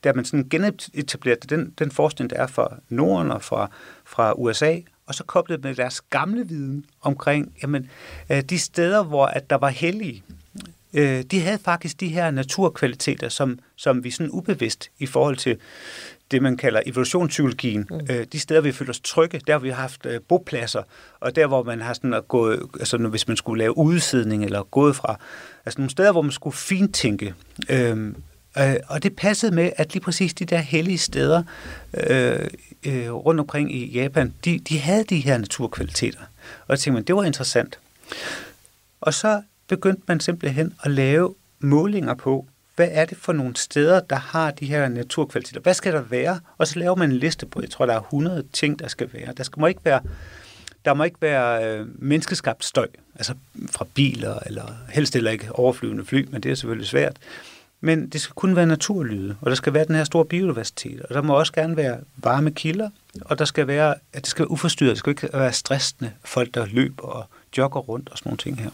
der 0.05 0.13
man 0.13 0.25
sådan 0.25 0.49
genetableret 0.49 1.51
den, 1.51 1.75
den 1.79 1.91
forskning, 1.91 2.31
der 2.31 2.37
er 2.37 2.47
fra 2.47 2.77
Norden 2.89 3.31
og 3.31 3.43
fra, 3.43 3.71
fra 4.05 4.33
USA, 4.37 4.77
og 5.07 5.15
så 5.15 5.25
koblet 5.25 5.63
med 5.63 5.75
deres 5.75 6.01
gamle 6.01 6.49
viden 6.49 6.85
omkring 7.01 7.53
jamen, 7.63 7.91
øh, 8.31 8.43
de 8.43 8.59
steder, 8.59 9.03
hvor 9.03 9.27
at 9.27 9.51
der 9.51 9.57
var 9.57 9.69
hellige. 9.69 10.23
Øh, 10.95 11.23
de 11.23 11.41
havde 11.41 11.59
faktisk 11.59 12.01
de 12.01 12.09
her 12.09 12.31
naturkvaliteter, 12.31 13.29
som, 13.29 13.59
som 13.77 14.05
vi 14.05 14.11
sådan 14.11 14.31
ubevidst 14.31 14.91
i 14.99 15.07
forhold 15.07 15.37
til 15.37 15.57
det, 16.31 16.43
man 16.43 16.57
kalder 16.57 16.81
evolutionspsykologien. 16.87 17.87
Mm. 17.91 18.01
Øh, 18.11 18.27
de 18.33 18.41
steder, 18.41 18.61
vi 18.61 18.73
føler 18.73 18.91
os 18.91 19.01
trygge, 19.01 19.41
der 19.47 19.53
har 19.53 19.59
vi 19.59 19.71
haft 19.71 20.07
øh, 20.07 20.21
bopladser, 20.29 20.83
og 21.21 21.37
der, 21.37 21.47
hvor 21.47 21.63
man 21.63 21.81
har 21.81 21.95
sådan 21.95 22.15
at 22.15 22.29
gå, 22.29 22.51
altså 22.53 22.97
hvis 22.97 23.29
man 23.29 23.37
skulle 23.37 23.59
lave 23.59 23.77
udsidning 23.77 24.45
eller 24.45 24.63
gået 24.63 24.97
fra, 24.97 25.19
altså 25.67 25.81
nogle 25.81 25.91
steder, 25.91 26.13
hvor 26.13 26.23
man 26.23 26.33
skulle 26.33 26.57
fintænke. 26.57 27.35
Øh, 27.69 28.15
øh, 28.59 28.75
og 28.89 29.03
det 29.03 29.17
passede 29.17 29.55
med, 29.55 29.71
at 29.77 29.93
lige 29.93 30.03
præcis 30.03 30.35
de 30.35 30.45
der 30.45 30.59
hellige 30.59 30.99
steder 30.99 31.43
øh, 31.95 32.47
øh, 32.87 33.13
rundt 33.13 33.41
omkring 33.41 33.75
i 33.75 33.87
Japan, 33.87 34.35
de, 34.45 34.59
de 34.59 34.79
havde 34.79 35.05
de 35.05 35.21
her 35.21 35.39
naturkvaliteter. 35.39 36.21
Og 36.69 36.79
så 36.79 36.85
tænkte 36.85 36.95
man, 36.95 37.05
det 37.05 37.15
var 37.15 37.25
interessant. 37.25 37.79
Og 39.01 39.15
så 39.15 39.43
begyndte 39.69 40.03
man 40.07 40.21
simpelthen 40.21 40.75
at 40.83 40.91
lave 40.91 41.35
målinger 41.61 42.15
på, 42.15 42.47
hvad 42.81 42.89
er 42.93 43.05
det 43.05 43.19
for 43.19 43.33
nogle 43.33 43.57
steder, 43.57 44.01
der 44.01 44.17
har 44.17 44.51
de 44.51 44.67
her 44.67 44.89
naturkvaliteter? 44.89 45.61
Hvad 45.61 45.75
skal 45.75 45.93
der 45.93 46.03
være? 46.03 46.41
Og 46.59 46.67
så 46.67 46.79
laver 46.79 46.95
man 46.95 47.11
en 47.11 47.17
liste 47.17 47.47
på, 47.47 47.61
jeg 47.61 47.71
tror, 47.71 47.87
der 47.87 47.95
er 47.95 48.01
100 48.01 48.45
ting, 48.53 48.79
der 48.79 48.89
skal 48.89 49.09
være. 49.13 49.33
Der 49.37 49.43
skal 49.43 49.61
må 49.61 49.67
ikke 49.67 49.81
være, 49.85 50.01
der 50.85 50.95
må 50.95 51.05
ikke 51.05 51.17
være 51.21 51.65
øh, 51.65 51.87
menneskeskabt 52.03 52.65
støj, 52.65 52.89
altså 53.15 53.35
fra 53.71 53.87
biler, 53.95 54.39
eller 54.47 54.65
helst 54.89 55.15
heller 55.15 55.31
ikke 55.31 55.53
overflyvende 55.53 56.05
fly, 56.05 56.29
men 56.31 56.43
det 56.43 56.51
er 56.51 56.55
selvfølgelig 56.55 56.89
svært. 56.89 57.17
Men 57.81 58.09
det 58.09 58.21
skal 58.21 58.35
kun 58.35 58.57
være 58.57 58.67
naturlyde, 58.67 59.37
og 59.41 59.51
der 59.51 59.57
skal 59.57 59.75
være 59.75 59.85
den 59.85 59.95
her 59.95 60.05
store 60.05 60.25
biodiversitet, 60.25 61.03
og 61.03 61.15
der 61.15 61.23
må 61.23 61.39
også 61.39 61.53
gerne 61.53 61.77
være 61.77 61.99
varme 62.17 62.51
kilder, 62.51 62.91
og 63.21 63.39
der 63.39 63.45
skal 63.45 63.67
være, 63.67 63.95
at 64.13 64.23
det 64.23 64.27
skal 64.27 64.43
være 64.43 64.51
uforstyrret, 64.51 64.91
det 64.91 64.99
skal 64.99 65.11
ikke 65.11 65.29
være 65.33 65.53
stressende 65.53 66.13
folk, 66.25 66.55
der 66.55 66.67
løber 66.67 67.03
og 67.03 67.27
jogger 67.59 67.81
rundt 67.81 68.09
og 68.09 68.19
sådan 68.19 68.29
nogle 68.29 68.39
ting 68.39 68.61
her. 68.61 68.71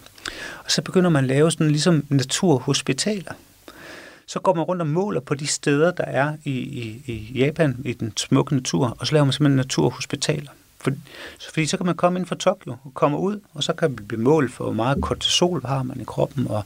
Og 0.64 0.70
så 0.70 0.82
begynder 0.82 1.10
man 1.10 1.24
at 1.24 1.28
lave 1.28 1.50
sådan 1.50 1.70
ligesom 1.70 2.04
naturhospitaler. 2.08 3.32
Så 4.26 4.40
går 4.40 4.54
man 4.54 4.64
rundt 4.64 4.82
og 4.82 4.88
måler 4.88 5.20
på 5.20 5.34
de 5.34 5.46
steder, 5.46 5.90
der 5.90 6.04
er 6.04 6.36
i, 6.44 6.50
i, 6.50 7.02
i 7.06 7.38
Japan, 7.38 7.76
i 7.84 7.92
den 7.92 8.12
smukke 8.16 8.54
natur, 8.54 8.96
og 8.98 9.06
så 9.06 9.12
laver 9.12 9.24
man 9.24 9.32
simpelthen 9.32 9.56
naturhospitaler. 9.56 10.50
For, 10.80 10.90
fordi 11.52 11.66
så 11.66 11.76
kan 11.76 11.86
man 11.86 11.94
komme 11.94 12.18
ind 12.18 12.26
fra 12.26 12.36
Tokyo 12.36 12.76
og 12.84 12.94
komme 12.94 13.18
ud, 13.18 13.40
og 13.54 13.64
så 13.64 13.72
kan 13.72 13.90
man 13.90 14.06
blive 14.06 14.22
målt 14.22 14.52
for, 14.52 14.64
hvor 14.64 14.72
meget 14.72 15.02
kortisol 15.02 15.62
har 15.64 15.82
man 15.82 16.00
i 16.00 16.04
kroppen, 16.04 16.46
og 16.48 16.64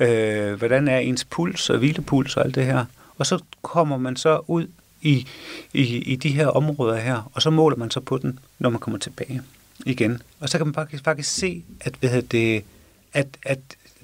øh, 0.00 0.54
hvordan 0.54 0.88
er 0.88 0.98
ens 0.98 1.24
puls 1.24 1.70
og 1.70 1.78
hvilepuls 1.78 2.36
og 2.36 2.44
alt 2.44 2.54
det 2.54 2.64
her. 2.64 2.84
Og 3.18 3.26
så 3.26 3.42
kommer 3.62 3.96
man 3.96 4.16
så 4.16 4.40
ud 4.46 4.66
i, 5.02 5.26
i, 5.72 5.82
i 5.82 6.16
de 6.16 6.28
her 6.28 6.46
områder 6.46 6.96
her, 6.96 7.30
og 7.34 7.42
så 7.42 7.50
måler 7.50 7.76
man 7.76 7.90
så 7.90 8.00
på 8.00 8.18
den, 8.18 8.38
når 8.58 8.70
man 8.70 8.80
kommer 8.80 8.98
tilbage 8.98 9.42
igen. 9.86 10.22
Og 10.40 10.48
så 10.48 10.58
kan 10.58 10.66
man 10.66 10.74
faktisk, 10.74 11.04
faktisk 11.04 11.34
se, 11.34 11.64
at 11.80 11.94
hvad 12.00 12.22
det, 12.22 12.64
at, 13.12 13.26
at 13.42 13.58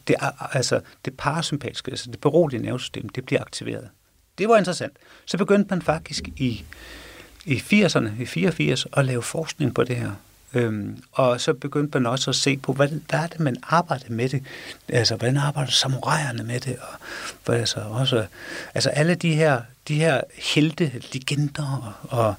det, 0.09 0.17
altså, 0.53 0.81
det 1.05 1.17
parasympatiske, 1.17 1.91
altså 1.91 2.11
det 2.11 2.21
berolige 2.21 2.63
nervesystem, 2.63 3.09
det 3.09 3.27
bliver 3.27 3.41
aktiveret. 3.41 3.89
Det 4.39 4.49
var 4.49 4.59
interessant. 4.59 4.93
Så 5.27 5.39
begyndte 5.39 5.71
man 5.71 5.83
faktisk 5.83 6.29
i, 6.37 6.65
i 7.45 7.55
80'erne, 7.57 8.23
i 8.23 8.27
84, 8.27 8.87
at 8.93 9.05
lave 9.05 9.23
forskning 9.23 9.75
på 9.75 9.85
det 9.85 9.97
her. 9.97 10.11
Øhm, 10.55 11.03
og 11.13 11.41
så 11.41 11.55
begyndte 11.55 12.01
man 12.01 12.07
også 12.07 12.31
at 12.31 12.37
se 12.37 12.57
på, 12.57 12.73
hvad, 12.73 12.89
hvad 12.89 13.19
er 13.19 13.27
det, 13.27 13.41
man 13.41 13.57
arbejder 13.63 14.05
med 14.09 14.29
det? 14.29 14.43
Altså, 14.89 15.17
hvordan 15.17 15.37
arbejder 15.37 15.71
samuraierne 15.71 16.43
med 16.43 16.61
det? 16.61 16.77
Og, 16.77 16.99
for, 17.43 17.53
altså, 17.53 17.81
også, 17.81 18.27
altså 18.75 18.91
alle 18.91 19.15
de 19.15 19.35
her, 19.35 19.63
de 19.89 19.95
her 19.95 20.21
helte, 20.55 20.93
legender, 21.13 21.99
og, 22.11 22.19
og, 22.19 22.35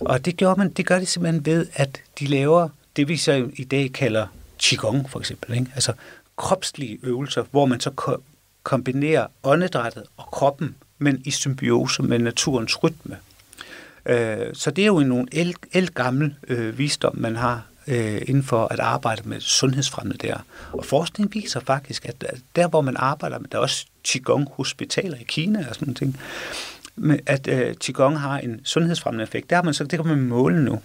og 0.00 0.24
det, 0.24 0.36
gjorde 0.36 0.58
man, 0.58 0.70
det 0.70 0.86
gør 0.86 0.98
de 0.98 1.06
simpelthen 1.06 1.46
ved, 1.46 1.66
at 1.74 2.02
de 2.18 2.26
laver 2.26 2.68
det, 2.96 3.08
vi 3.08 3.16
så 3.16 3.48
i 3.56 3.64
dag 3.64 3.92
kalder 3.92 4.26
Qigong, 4.62 5.10
for 5.10 5.18
eksempel. 5.18 5.54
Ikke? 5.54 5.66
Altså 5.74 5.92
kropslige 6.40 6.98
øvelser, 7.02 7.44
hvor 7.50 7.66
man 7.66 7.80
så 7.80 7.90
ko- 7.90 8.22
kombinerer 8.62 9.26
åndedrættet 9.42 10.04
og 10.16 10.24
kroppen, 10.24 10.74
men 10.98 11.22
i 11.24 11.30
symbiose 11.30 12.02
med 12.02 12.18
naturens 12.18 12.82
rytme. 12.82 13.16
Øh, 14.06 14.46
Så 14.52 14.70
det 14.70 14.82
er 14.82 14.86
jo 14.86 14.98
en 14.98 15.06
nogle 15.06 15.28
el, 15.32 15.54
øh, 16.48 16.78
visdom, 16.78 17.16
man 17.16 17.36
har 17.36 17.62
øh, 17.86 18.22
inden 18.26 18.42
for 18.42 18.66
at 18.72 18.80
arbejde 18.80 19.28
med 19.28 19.40
sundhedsfremme 19.40 20.14
der. 20.22 20.36
Og 20.72 20.84
forskning 20.84 21.34
viser 21.34 21.60
faktisk, 21.60 22.04
at 22.04 22.24
der 22.56 22.68
hvor 22.68 22.80
man 22.80 22.96
arbejder 22.96 23.38
med, 23.38 23.48
der 23.48 23.58
er 23.58 23.62
også 23.62 23.86
Qigong-hospitaler 24.08 25.16
i 25.16 25.24
Kina 25.24 25.66
og 25.68 25.74
sådan 25.74 25.96
noget, 26.00 26.16
men 26.96 27.20
at 27.26 27.48
øh, 27.48 27.74
Qigong 27.74 28.20
har 28.20 28.38
en 28.38 28.60
sundhedsfremmende 28.64 29.22
effekt. 29.22 29.50
Der 29.50 29.56
har 29.56 29.62
man 29.62 29.74
så, 29.74 29.84
det 29.84 29.98
kan 29.98 30.06
man 30.08 30.20
måle 30.20 30.64
nu 30.64 30.80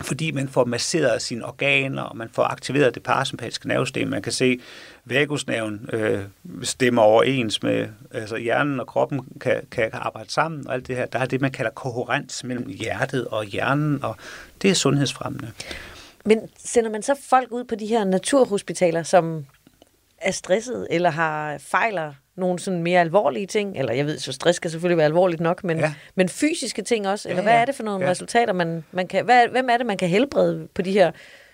fordi 0.00 0.30
man 0.30 0.48
får 0.48 0.64
masseret 0.64 1.22
sine 1.22 1.44
organer, 1.44 2.02
og 2.02 2.16
man 2.16 2.28
får 2.32 2.42
aktiveret 2.42 2.94
det 2.94 3.02
parasympatiske 3.02 3.68
nervesystem. 3.68 4.08
Man 4.08 4.22
kan 4.22 4.32
se, 4.32 4.60
vagusnerven 5.04 5.90
øh, 5.92 6.24
stemmer 6.62 7.02
overens 7.02 7.62
med, 7.62 7.88
altså 8.12 8.36
hjernen 8.36 8.80
og 8.80 8.86
kroppen 8.86 9.20
kan, 9.40 9.62
kan 9.70 9.90
arbejde 9.92 10.32
sammen, 10.32 10.68
og 10.68 10.74
alt 10.74 10.88
det 10.88 10.96
her. 10.96 11.06
Der 11.06 11.18
er 11.18 11.26
det, 11.26 11.40
man 11.40 11.50
kalder 11.50 11.70
kohærens 11.70 12.44
mellem 12.44 12.68
hjertet 12.68 13.28
og 13.28 13.44
hjernen, 13.44 14.04
og 14.04 14.16
det 14.62 14.70
er 14.70 14.74
sundhedsfremmende. 14.74 15.52
Men 16.24 16.40
sender 16.58 16.90
man 16.90 17.02
så 17.02 17.14
folk 17.30 17.52
ud 17.52 17.64
på 17.64 17.74
de 17.74 17.86
her 17.86 18.04
naturhospitaler, 18.04 19.02
som 19.02 19.46
er 20.18 20.30
stresset, 20.30 20.86
eller 20.90 21.10
har 21.10 21.58
fejler 21.58 22.12
nogle 22.36 22.58
sådan 22.58 22.82
mere 22.82 23.00
alvorlige 23.00 23.46
ting? 23.46 23.78
Eller 23.78 23.92
jeg 23.92 24.06
ved, 24.06 24.18
så 24.18 24.32
stress 24.32 24.56
skal 24.56 24.70
selvfølgelig 24.70 24.96
være 24.96 25.06
alvorligt 25.06 25.40
nok, 25.40 25.64
men, 25.64 25.78
ja. 25.78 25.94
Men 26.14 26.28
fysiske 26.28 26.82
ting 26.82 27.08
også? 27.08 27.28
Eller 27.28 27.42
Ja, 27.42 27.42
hvad 27.42 27.52
ja. 27.52 27.60
er 27.60 27.64
det 27.64 27.74
for 27.74 27.82
nogle 27.82 28.00
ja. 28.00 28.06
Ja. 28.06 28.10
resultater, 28.10 28.52
man, 28.52 28.84
man 28.92 29.06
kan... 29.06 29.24
Hvad, 29.24 29.48
hvem 29.48 29.68
er 29.70 29.76
det, 29.76 29.86
man 29.86 29.96
kan 29.96 30.08
helbrede 30.08 30.68
på 30.74 30.82
de 30.82 30.92
her 30.92 31.10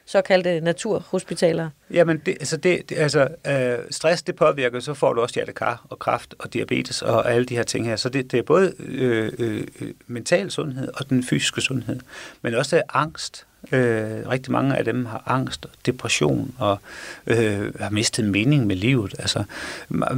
såkaldte 0.06 0.60
naturhospitaler? 0.60 1.70
Jamen, 1.90 2.18
det, 2.26 2.32
altså, 2.40 2.56
det, 2.56 2.88
det, 2.88 2.98
altså 2.98 3.28
øh, 3.46 3.78
stress, 3.90 4.22
det 4.22 4.36
påvirker, 4.36 4.80
så 4.80 4.94
får 4.94 5.12
du 5.12 5.20
også 5.20 5.34
hjertekar 5.34 5.86
og 5.90 5.98
kræft 5.98 6.34
og 6.38 6.52
diabetes 6.52 7.02
og 7.02 7.32
alle 7.32 7.44
de 7.44 7.56
her 7.56 7.62
ting 7.62 7.86
her. 7.86 7.96
Så 7.96 8.08
det, 8.08 8.32
det 8.32 8.38
er 8.38 8.42
både 8.42 8.72
øh, 8.78 9.32
øh, 9.38 9.66
øh, 9.80 9.88
mental 10.06 10.50
sundhed 10.50 10.88
og 10.94 11.10
den 11.10 11.24
fysiske 11.24 11.60
sundhed, 11.60 12.00
men 12.42 12.54
også 12.54 12.82
angst. 12.94 13.46
Øh, 13.72 14.28
rigtig 14.28 14.52
mange 14.52 14.76
af 14.76 14.84
dem 14.84 15.06
har 15.06 15.22
angst 15.26 15.64
og 15.64 15.70
depression 15.86 16.54
og 16.58 16.78
øh, 17.26 17.74
har 17.80 17.90
mistet 17.90 18.24
mening 18.24 18.66
med 18.66 18.76
livet. 18.76 19.14
Altså, 19.18 19.44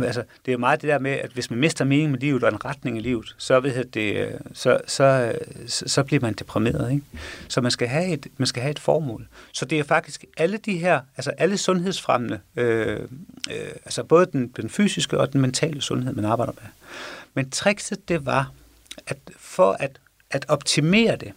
altså, 0.05 0.23
det 0.47 0.55
er 0.55 0.59
meget 0.59 0.83
det 0.83 0.89
der 0.89 0.99
med, 0.99 1.11
at 1.11 1.31
hvis 1.31 1.51
man 1.51 1.59
mister 1.59 1.85
mening 1.85 2.11
med 2.11 2.19
livet 2.19 2.43
og 2.43 2.49
en 2.49 2.65
retning 2.65 2.97
i 2.97 3.01
livet, 3.01 3.35
så, 3.39 3.61
ved 3.61 3.85
det, 3.85 4.17
øh, 4.17 4.31
så, 4.53 4.79
så, 4.87 5.33
så, 5.67 5.85
så 5.89 6.03
bliver 6.03 6.21
man 6.21 6.33
deprimeret. 6.33 6.93
Ikke? 6.93 7.05
Så 7.49 7.61
man 7.61 7.71
skal, 7.71 7.89
have 7.89 8.07
et, 8.07 8.27
man 8.37 8.47
skal 8.47 8.63
have 8.63 8.71
et 8.71 8.79
formål. 8.79 9.27
Så 9.53 9.65
det 9.65 9.79
er 9.79 9.85
faktisk 9.85 10.25
alle 10.37 10.57
de 10.57 10.79
her, 10.79 11.01
altså 11.17 11.31
alle 11.31 11.59
sundhedsfremmende, 11.59 12.41
øh, 12.57 13.01
øh, 13.51 13.73
altså 13.85 14.03
både 14.03 14.27
den, 14.27 14.49
den 14.49 14.71
fysiske 14.71 15.21
og 15.21 15.33
den 15.33 15.41
mentale 15.41 15.83
sundhed, 15.83 16.13
man 16.13 16.25
arbejder 16.25 16.53
med. 16.63 16.71
Men 17.35 17.51
trickset 17.51 18.09
det 18.09 18.27
var, 18.27 18.53
at 19.07 19.19
for 19.37 19.73
at, 19.73 19.99
at 20.31 20.45
optimere 20.49 21.17
det, 21.17 21.33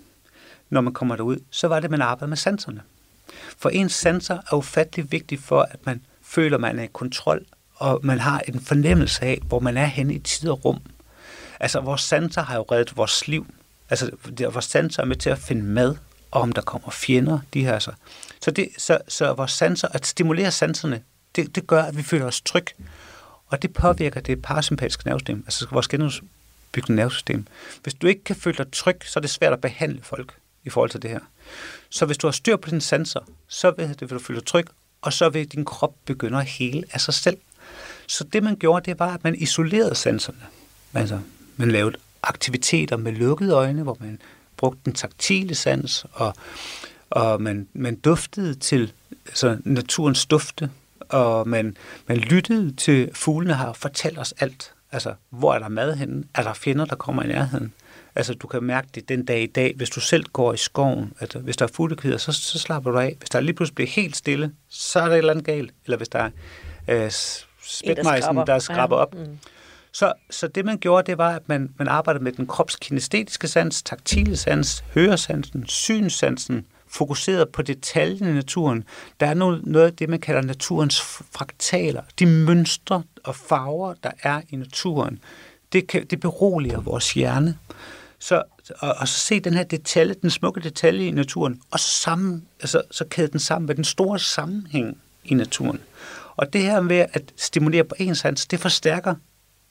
når 0.70 0.82
man 0.82 0.93
kommer 0.93 1.15
derud, 1.15 1.38
så 1.51 1.68
var 1.68 1.76
det, 1.76 1.84
at 1.86 1.91
man 1.91 2.01
arbejdede 2.01 2.30
med 2.30 2.38
sanserne. 2.38 2.82
For 3.57 3.70
ens 3.70 3.93
sanser 3.93 4.38
er 4.51 4.55
ufattelig 4.55 5.11
vigtigt 5.11 5.43
for, 5.43 5.61
at 5.61 5.86
man 5.86 6.01
føler, 6.22 6.57
man 6.57 6.80
er 6.80 6.84
i 6.84 6.89
kontrol, 6.93 7.45
og 7.76 7.99
man 8.03 8.20
har 8.20 8.39
en 8.47 8.59
fornemmelse 8.61 9.22
af, 9.24 9.39
hvor 9.47 9.59
man 9.59 9.78
er 9.78 9.86
henne 9.86 10.13
i 10.13 10.20
tid 10.20 10.49
og 10.49 10.65
rum. 10.65 10.80
Altså, 11.59 11.80
vores 11.80 12.01
sanser 12.01 12.41
har 12.41 12.55
jo 12.55 12.65
reddet 12.72 12.97
vores 12.97 13.28
liv. 13.28 13.47
Altså, 13.89 14.11
det- 14.38 14.53
vores 14.53 14.65
sanser 14.65 15.01
er 15.01 15.05
med 15.05 15.15
til 15.15 15.30
at 15.30 15.39
finde 15.39 15.63
mad, 15.63 15.95
og 16.32 16.41
om 16.41 16.51
der 16.51 16.61
kommer 16.61 16.89
fjender, 16.91 17.39
de 17.53 17.63
her 17.63 17.74
altså. 17.74 17.91
Så, 18.41 18.51
det, 18.51 18.70
så, 18.78 18.97
så 19.07 19.34
vores 19.34 19.51
sanser, 19.51 19.88
at 19.91 20.05
stimulere 20.05 20.51
sanserne, 20.51 21.01
det, 21.36 21.55
det 21.55 21.68
gør, 21.68 21.84
at 21.84 21.97
vi 21.97 22.03
føler 22.03 22.26
os 22.26 22.41
tryg. 22.41 22.65
Og 23.47 23.61
det 23.61 23.74
påvirker 23.74 24.20
det 24.22 24.41
parasympatiske 24.41 25.03
nervesystem, 25.07 25.43
altså 25.45 25.68
vores 25.72 25.88
genudbyggende 25.88 26.95
nervesystem. 26.95 27.47
Hvis 27.84 27.93
du 27.93 28.07
ikke 28.07 28.24
kan 28.24 28.36
føle 28.36 28.57
dig 28.57 28.72
tryg, 28.72 28.97
så 29.05 29.20
er 29.20 29.22
det 29.22 29.30
svært 29.30 29.53
at 29.53 29.61
behandle 29.61 29.99
folk 30.03 30.34
i 30.68 30.70
forhold 30.70 30.89
til 30.89 31.01
det 31.01 31.09
her. 31.09 31.20
Så 31.89 32.05
hvis 32.05 32.18
du 32.18 32.28
har 32.28 32.32
styr 32.32 32.55
på 32.55 32.70
dine 32.70 32.82
sanser, 32.82 33.20
så 33.47 33.72
vil, 33.78 33.89
det, 33.89 34.01
vil 34.01 34.09
du 34.09 34.20
føle 34.20 34.39
dig 34.39 34.47
tryg, 34.47 34.68
og 35.01 35.13
så 35.13 35.30
vil 35.30 35.47
din 35.47 35.65
krop 35.65 35.93
begynde 36.05 36.38
at 36.38 36.45
hele 36.45 36.84
af 36.91 37.01
sig 37.01 37.13
selv. 37.13 37.38
Så 38.07 38.24
det 38.24 38.43
man 38.43 38.55
gjorde, 38.55 38.91
det 38.91 38.99
var, 38.99 39.13
at 39.13 39.24
man 39.24 39.36
isolerede 39.36 39.95
sanserne. 39.95 40.39
Altså, 40.93 41.20
man 41.57 41.72
lavede 41.72 41.97
aktiviteter 42.24 42.97
med 42.97 43.11
lukkede 43.11 43.53
øjne, 43.53 43.84
hvor 43.84 43.97
man 43.99 44.20
brugte 44.57 44.82
den 44.86 44.93
taktile 44.93 45.55
sans, 45.55 46.05
og, 46.13 46.36
og 47.09 47.41
man, 47.41 47.68
man 47.74 47.95
duftede 47.95 48.55
til 48.55 48.93
altså, 49.26 49.57
naturens 49.63 50.26
dufte, 50.26 50.70
og 50.99 51.47
man, 51.47 51.78
man 52.07 52.18
lyttede 52.18 52.72
til, 52.76 53.09
fuglene 53.13 53.53
har 53.53 53.74
fortalt 53.74 54.20
os 54.20 54.34
alt. 54.39 54.74
Altså, 54.91 55.13
hvor 55.30 55.53
er 55.53 55.59
der 55.59 55.68
mad 55.68 55.95
henne? 55.95 56.24
Er 56.34 56.43
der 56.43 56.53
fjender, 56.53 56.86
der 56.86 56.95
kommer 56.95 57.24
i 57.24 57.28
nærheden? 57.28 57.74
Altså, 58.18 58.34
du 58.34 58.47
kan 58.47 58.63
mærke 58.63 58.88
det 58.95 59.09
den 59.09 59.26
dag 59.26 59.41
i 59.41 59.45
dag, 59.45 59.74
hvis 59.76 59.89
du 59.89 59.99
selv 59.99 60.24
går 60.24 60.53
i 60.53 60.57
skoven. 60.57 61.13
Altså, 61.20 61.39
hvis 61.39 61.57
der 61.57 61.65
er 61.65 61.70
fuglekvider, 61.74 62.18
så, 62.18 62.32
så 62.32 62.59
slapper 62.59 62.91
du 62.91 62.99
af. 62.99 63.15
Hvis 63.20 63.30
der 63.30 63.39
lige 63.39 63.53
pludselig 63.53 63.76
bliver 63.76 63.89
helt 63.89 64.15
stille, 64.15 64.51
så 64.70 64.99
er 64.99 65.05
der 65.05 65.11
et 65.11 65.18
eller 65.18 65.32
andet 65.32 65.45
galt. 65.45 65.74
Eller 65.86 65.97
hvis 65.97 66.09
der 66.09 66.30
er 66.88 67.05
øh, 67.05 67.11
spætmejsen, 67.63 68.38
der 68.38 68.59
skraber 68.59 68.95
op. 68.95 69.13
Mm. 69.13 69.38
Så, 69.91 70.13
så 70.30 70.47
det 70.47 70.65
man 70.65 70.78
gjorde, 70.78 71.11
det 71.11 71.18
var, 71.18 71.36
at 71.36 71.49
man, 71.49 71.70
man 71.78 71.88
arbejdede 71.88 72.24
med 72.24 72.32
den 72.32 72.47
kropskinestetiske 72.47 73.47
sans, 73.47 73.84
taktile 73.84 74.38
sans, 74.38 74.84
høresansen, 74.93 75.68
synssansen, 75.68 76.65
fokuseret 76.88 77.49
på 77.49 77.61
detaljen 77.61 78.30
i 78.30 78.34
naturen. 78.34 78.84
Der 79.20 79.28
er 79.28 79.34
noget, 79.34 79.65
noget 79.65 79.86
af 79.86 79.93
det, 79.93 80.09
man 80.09 80.20
kalder 80.20 80.41
naturens 80.41 81.01
fraktaler. 81.01 82.01
De 82.20 82.26
mønstre 82.26 83.03
og 83.24 83.36
farver, 83.36 83.93
der 84.03 84.11
er 84.24 84.41
i 84.49 84.55
naturen, 84.55 85.20
det, 85.74 85.88
kan, 85.88 86.05
det 86.05 86.20
beroliger 86.20 86.82
vores 86.82 87.13
hjerne. 87.13 87.57
Så, 88.20 88.43
og, 88.80 88.95
og 88.97 89.07
så 89.07 89.20
se 89.20 89.39
den 89.39 89.53
her 89.53 89.63
detalje, 89.63 90.15
den 90.22 90.30
smukke 90.30 90.61
detalje 90.61 91.07
i 91.07 91.11
naturen, 91.11 91.61
og 91.72 91.80
så, 91.80 91.88
sammen, 91.88 92.47
altså, 92.59 92.82
så 92.91 93.05
kæde 93.05 93.28
den 93.28 93.39
sammen 93.39 93.68
med 93.68 93.76
den 93.76 93.84
store 93.84 94.20
sammenhæng 94.20 94.97
i 95.24 95.34
naturen. 95.34 95.80
Og 96.36 96.53
det 96.53 96.61
her 96.61 96.82
med 96.82 97.05
at 97.13 97.34
stimulere 97.38 97.84
på 97.84 97.95
en 97.99 98.15
sans, 98.15 98.45
det 98.45 98.59
forstærker 98.59 99.15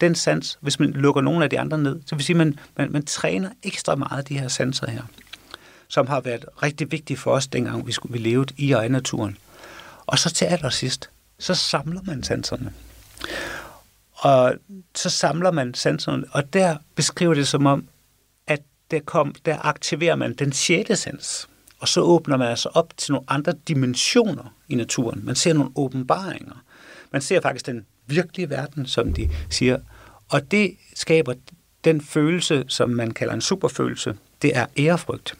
den 0.01 0.15
sans, 0.15 0.59
hvis 0.61 0.81
man 0.81 0.91
lukker 0.91 1.21
nogle 1.21 1.45
af 1.45 1.51
de 1.51 1.61
andre 1.61 1.79
ned. 1.79 2.01
Så 2.07 2.15
vil 2.15 2.25
sige, 2.25 2.35
at 2.35 2.39
man, 2.39 2.59
man, 2.77 2.93
man 2.93 3.05
træner 3.05 3.51
ekstra 3.63 3.95
meget 3.95 4.29
de 4.29 4.39
her 4.39 4.49
sanser 4.49 4.91
her, 4.91 5.03
som 5.89 6.07
har 6.07 6.21
været 6.21 6.45
rigtig 6.63 6.93
vigtige 6.93 7.17
for 7.17 7.31
os, 7.31 7.47
dengang 7.47 7.87
vi 7.87 7.93
skulle 7.93 8.13
vi 8.13 8.19
levede 8.19 8.55
i 8.57 8.73
og 8.73 8.87
i 8.87 8.89
naturen. 8.89 9.37
Og 10.07 10.19
så 10.19 10.31
til 10.31 10.45
allersidst, 10.45 11.11
så 11.39 11.55
samler 11.55 12.01
man 12.05 12.23
sanserne. 12.23 12.73
Og 14.13 14.55
så 14.95 15.11
samler 15.11 15.51
man 15.51 15.75
sanserne, 15.75 16.25
og 16.31 16.53
der 16.53 16.77
beskriver 16.95 17.35
det 17.35 17.49
som 17.49 17.67
om, 17.67 17.89
der, 18.91 19.01
kom, 19.01 19.35
der 19.45 19.67
aktiverer 19.67 20.17
man 20.17 20.35
den 20.35 20.53
sjette 20.53 20.97
sans. 20.97 21.49
Og 21.79 21.89
så 21.89 22.01
åbner 22.01 22.37
man 22.37 22.49
altså 22.49 22.69
op 22.75 22.93
til 22.97 23.13
nogle 23.13 23.27
andre 23.29 23.55
dimensioner 23.69 24.55
i 24.69 24.75
naturen. 24.75 25.21
Man 25.25 25.35
ser 25.35 25.53
nogle 25.53 25.71
åbenbaringer. 25.77 26.65
Man 27.11 27.23
ser 27.23 27.41
faktisk 27.41 27.67
den 27.67 27.87
virkelige 28.07 28.51
verden, 28.51 28.87
som 28.87 29.13
de 29.13 29.31
siger. 29.51 29.79
Og 30.29 30.51
det 30.51 30.77
skaber 30.95 31.35
den 31.85 32.01
følelse, 32.01 32.65
som 32.69 32.91
man 32.91 33.11
kalder 33.11 33.35
en 33.35 33.41
superfølelse. 33.41 34.17
Det 34.43 34.57
er 34.57 34.67
ærefrygt. 34.79 35.39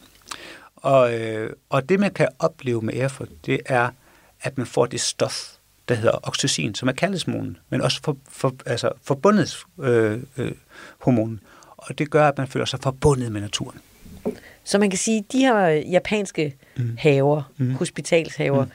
Og, 0.77 1.21
øh, 1.21 1.51
og 1.69 1.89
det, 1.89 2.01
man 2.01 2.11
kan 2.11 2.29
opleve 2.39 2.83
med 2.83 2.95
ærefrygt, 2.95 3.47
det 3.47 3.61
er, 3.67 3.91
at 4.41 4.59
man 4.59 4.67
får 4.67 4.87
det 4.87 5.01
stof, 5.01 5.53
der 5.89 5.95
hedder 5.95 6.29
oxytocin, 6.29 6.75
som 6.75 6.89
er 6.89 6.93
kærlighedshormonen, 6.93 7.57
men 7.71 7.81
også 7.81 8.01
for, 8.05 8.17
for, 8.29 8.55
altså 8.67 8.91
forbundet 9.03 9.65
øh, 9.81 10.23
øh, 10.37 10.53
hormonen. 10.99 11.41
Og 11.87 11.99
det 11.99 12.11
gør, 12.11 12.29
at 12.29 12.39
man 12.39 12.49
føler 12.49 12.67
sig 12.67 12.81
forbundet 12.83 13.33
med 13.33 13.41
naturen. 13.41 13.81
Så 14.65 14.79
man 14.79 14.91
kan 14.91 14.99
sige, 14.99 15.19
at 15.19 15.33
de 15.33 15.39
her 15.39 15.67
japanske 15.69 16.57
mm. 16.77 16.97
haver, 16.99 17.53
mm. 17.57 17.75
hospitalshaver, 17.75 18.65
mm. 18.65 18.71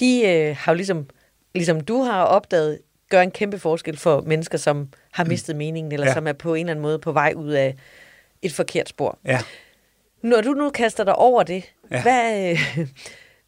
de 0.00 0.28
øh, 0.28 0.56
har 0.58 0.72
jo 0.72 0.76
ligesom, 0.76 1.06
ligesom 1.54 1.80
du 1.80 2.02
har 2.02 2.22
opdaget, 2.22 2.78
gør 3.08 3.20
en 3.20 3.30
kæmpe 3.30 3.58
forskel 3.58 3.96
for 3.96 4.20
mennesker, 4.20 4.58
som 4.58 4.88
har 5.10 5.24
mistet 5.24 5.56
mm. 5.56 5.58
meningen, 5.58 5.92
eller 5.92 6.06
ja. 6.06 6.14
Som 6.14 6.26
er 6.26 6.32
på 6.32 6.54
en 6.54 6.60
eller 6.60 6.70
anden 6.70 6.82
måde 6.82 6.98
på 6.98 7.12
vej 7.12 7.32
ud 7.36 7.50
af 7.50 7.76
et 8.42 8.52
forkert 8.52 8.88
spor. 8.88 9.18
Ja. 9.24 9.40
Når 10.22 10.40
du 10.40 10.50
nu 10.50 10.70
kaster 10.70 11.04
dig 11.04 11.16
over 11.16 11.42
det. 11.42 11.64
Ja. 11.90 12.02
hvad, 12.02 12.50
øh, 12.50 12.78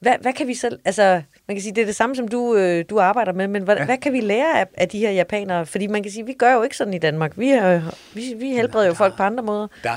hvad, 0.00 0.14
hvad 0.20 0.32
kan 0.32 0.48
vi 0.48 0.54
så, 0.54 0.76
altså, 0.84 1.22
man 1.48 1.56
kan 1.56 1.62
sige, 1.62 1.74
det 1.74 1.82
er 1.82 1.86
det 1.86 1.96
samme, 1.96 2.16
som 2.16 2.28
du, 2.28 2.54
øh, 2.56 2.84
du 2.90 3.00
arbejder 3.00 3.32
med, 3.32 3.48
men 3.48 3.62
hvad, 3.62 3.76
ja. 3.76 3.84
Hvad 3.84 3.98
kan 3.98 4.12
vi 4.12 4.20
lære 4.20 4.60
af, 4.60 4.66
af 4.74 4.88
de 4.88 4.98
her 4.98 5.10
japanere? 5.10 5.66
Fordi 5.66 5.86
man 5.86 6.02
kan 6.02 6.12
sige, 6.12 6.26
vi 6.26 6.32
gør 6.32 6.52
jo 6.52 6.62
ikke 6.62 6.76
sådan 6.76 6.94
i 6.94 6.98
Danmark. 6.98 7.32
Vi, 7.36 7.50
er, 7.50 7.80
vi, 8.14 8.34
vi 8.38 8.50
helbreder 8.50 8.86
jo 8.86 8.94
folk 8.94 9.16
på 9.16 9.22
andre 9.22 9.42
måder. 9.42 9.66
der, 9.82 9.90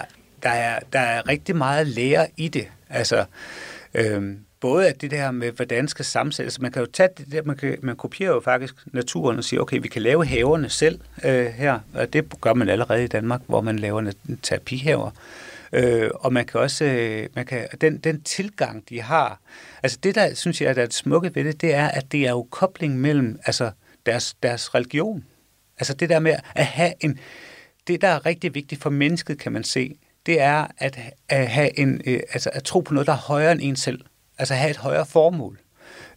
der, 0.43 0.49
er, 0.49 0.79
der 0.93 0.99
er 0.99 1.27
rigtig 1.27 1.55
meget 1.55 1.81
at 1.81 1.87
lære 1.87 2.27
i 2.37 2.47
det. 2.47 2.67
Altså, 2.89 3.25
øhm, 3.93 4.39
både 4.59 4.87
at 4.87 5.01
det 5.01 5.11
der 5.11 5.31
med, 5.31 5.51
hvordan 5.51 5.87
skal 5.87 6.05
sammensættes. 6.05 6.59
Man 6.61 6.71
kan 6.71 6.81
jo 6.81 6.87
tage 6.93 7.09
det 7.17 7.31
der, 7.31 7.41
man, 7.43 7.55
kan, 7.55 7.77
man 7.81 7.95
kopierer 7.95 8.31
jo 8.33 8.39
faktisk 8.39 8.75
naturen 8.85 9.37
og 9.37 9.43
siger, 9.43 9.61
okay, 9.61 9.79
vi 9.81 9.87
kan 9.87 10.01
lave 10.01 10.25
haverne 10.25 10.69
selv 10.69 10.99
øh, 11.25 11.45
her, 11.45 11.79
og 11.93 12.13
det 12.13 12.41
gør 12.41 12.53
man 12.53 12.69
allerede 12.69 13.03
i 13.03 13.07
Danmark, 13.07 13.41
hvor 13.47 13.61
man 13.61 13.79
laver 13.79 14.01
nat- 14.01 14.37
terapihaver. 14.43 15.07
Øh, 15.07 15.11
Øh, 15.73 16.09
og 16.13 16.33
man 16.33 16.45
kan 16.45 16.59
også, 16.59 16.85
øh, 16.85 17.29
man 17.35 17.45
kan, 17.45 17.67
den, 17.81 17.97
den 17.97 18.21
tilgang, 18.21 18.89
de 18.89 19.01
har, 19.01 19.41
altså 19.83 19.97
det 20.03 20.15
der, 20.15 20.33
synes 20.33 20.61
jeg, 20.61 20.69
er 20.69 20.73
det 20.73 20.93
smukke 20.93 21.35
ved 21.35 21.43
det, 21.43 21.61
det 21.61 21.73
er, 21.73 21.87
at 21.87 22.11
det 22.11 22.25
er 22.25 22.31
jo 22.31 22.47
kobling 22.51 22.99
mellem 22.99 23.39
altså 23.45 23.71
deres, 24.05 24.35
deres 24.43 24.75
religion. 24.75 25.25
Altså 25.77 25.93
det 25.93 26.09
der 26.09 26.19
med 26.19 26.35
at 26.55 26.65
have 26.65 26.93
en, 26.99 27.19
det 27.87 28.01
der 28.01 28.07
er 28.07 28.25
rigtig 28.25 28.55
vigtigt 28.55 28.81
for 28.81 28.89
mennesket, 28.89 29.39
kan 29.39 29.51
man 29.51 29.63
se, 29.63 29.99
det 30.25 30.41
er 30.41 30.67
at, 30.77 30.99
at 31.29 31.47
have 31.47 31.79
en, 31.79 32.01
øh, 32.05 32.19
altså 32.33 32.49
at 32.53 32.63
tro 32.63 32.79
på 32.79 32.93
noget, 32.93 33.07
der 33.07 33.13
er 33.13 33.17
højere 33.17 33.51
end 33.51 33.61
en 33.61 33.75
selv. 33.75 34.01
Altså 34.37 34.53
have 34.53 34.69
et 34.69 34.77
højere 34.77 35.05
formål. 35.05 35.59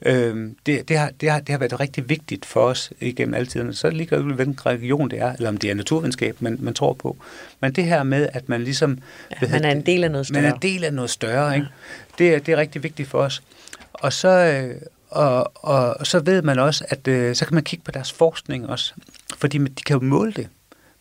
Øhm, 0.03 0.57
det, 0.67 0.89
det, 0.89 0.99
har, 0.99 1.11
det, 1.21 1.31
har, 1.31 1.41
det 1.41 1.49
har 1.49 1.59
været 1.59 1.81
rigtig 1.81 2.09
vigtigt 2.09 2.47
for 2.47 2.61
os 2.61 2.93
igennem 3.01 3.35
alle 3.35 3.47
tiderne. 3.47 3.75
Så 3.75 3.91
ligger 3.91 4.17
jo 4.17 4.23
hvilken 4.35 4.59
religion 4.67 5.11
det 5.11 5.19
er, 5.19 5.33
eller 5.33 5.49
om 5.49 5.57
det 5.57 5.71
er 5.71 5.75
naturvidenskab, 5.75 6.37
man, 6.43 6.59
man 6.61 6.75
tror 6.75 6.93
på. 6.93 7.17
Men 7.61 7.73
det 7.73 7.85
her 7.85 8.03
med, 8.03 8.29
at 8.33 8.49
man 8.49 8.65
ligesom... 8.65 8.99
Ja, 9.43 9.49
man 9.49 9.65
er 9.65 9.71
en 9.71 9.87
del 9.87 10.05
af 10.05 10.11
noget 10.11 10.31
Man 10.31 10.45
er 10.45 10.49
større. 10.49 10.57
en 10.57 10.63
del 10.63 10.85
af 10.85 10.95
noget 10.95 11.11
større, 11.11 11.55
ikke? 11.55 11.67
Det, 12.19 12.35
er, 12.35 12.39
det 12.39 12.53
er 12.53 12.57
rigtig 12.57 12.83
vigtigt 12.83 13.09
for 13.09 13.19
os. 13.19 13.43
Og 13.93 14.13
så, 14.13 14.29
øh, 14.29 14.81
og, 15.11 15.53
og, 15.55 15.97
og 16.01 16.07
så 16.07 16.19
ved 16.21 16.43
man 16.43 16.59
også, 16.59 16.85
at 16.89 17.09
øh, 17.09 17.35
så 17.37 17.47
kan 17.47 17.55
man 17.55 17.63
kigge 17.65 17.85
på 17.85 17.91
deres 17.91 18.13
forskning 18.13 18.69
også, 18.69 18.95
fordi 19.39 19.59
man- 19.59 19.73
de 19.73 19.83
kan 19.83 19.95
jo 20.01 20.01
måle 20.07 20.33
det. 20.33 20.49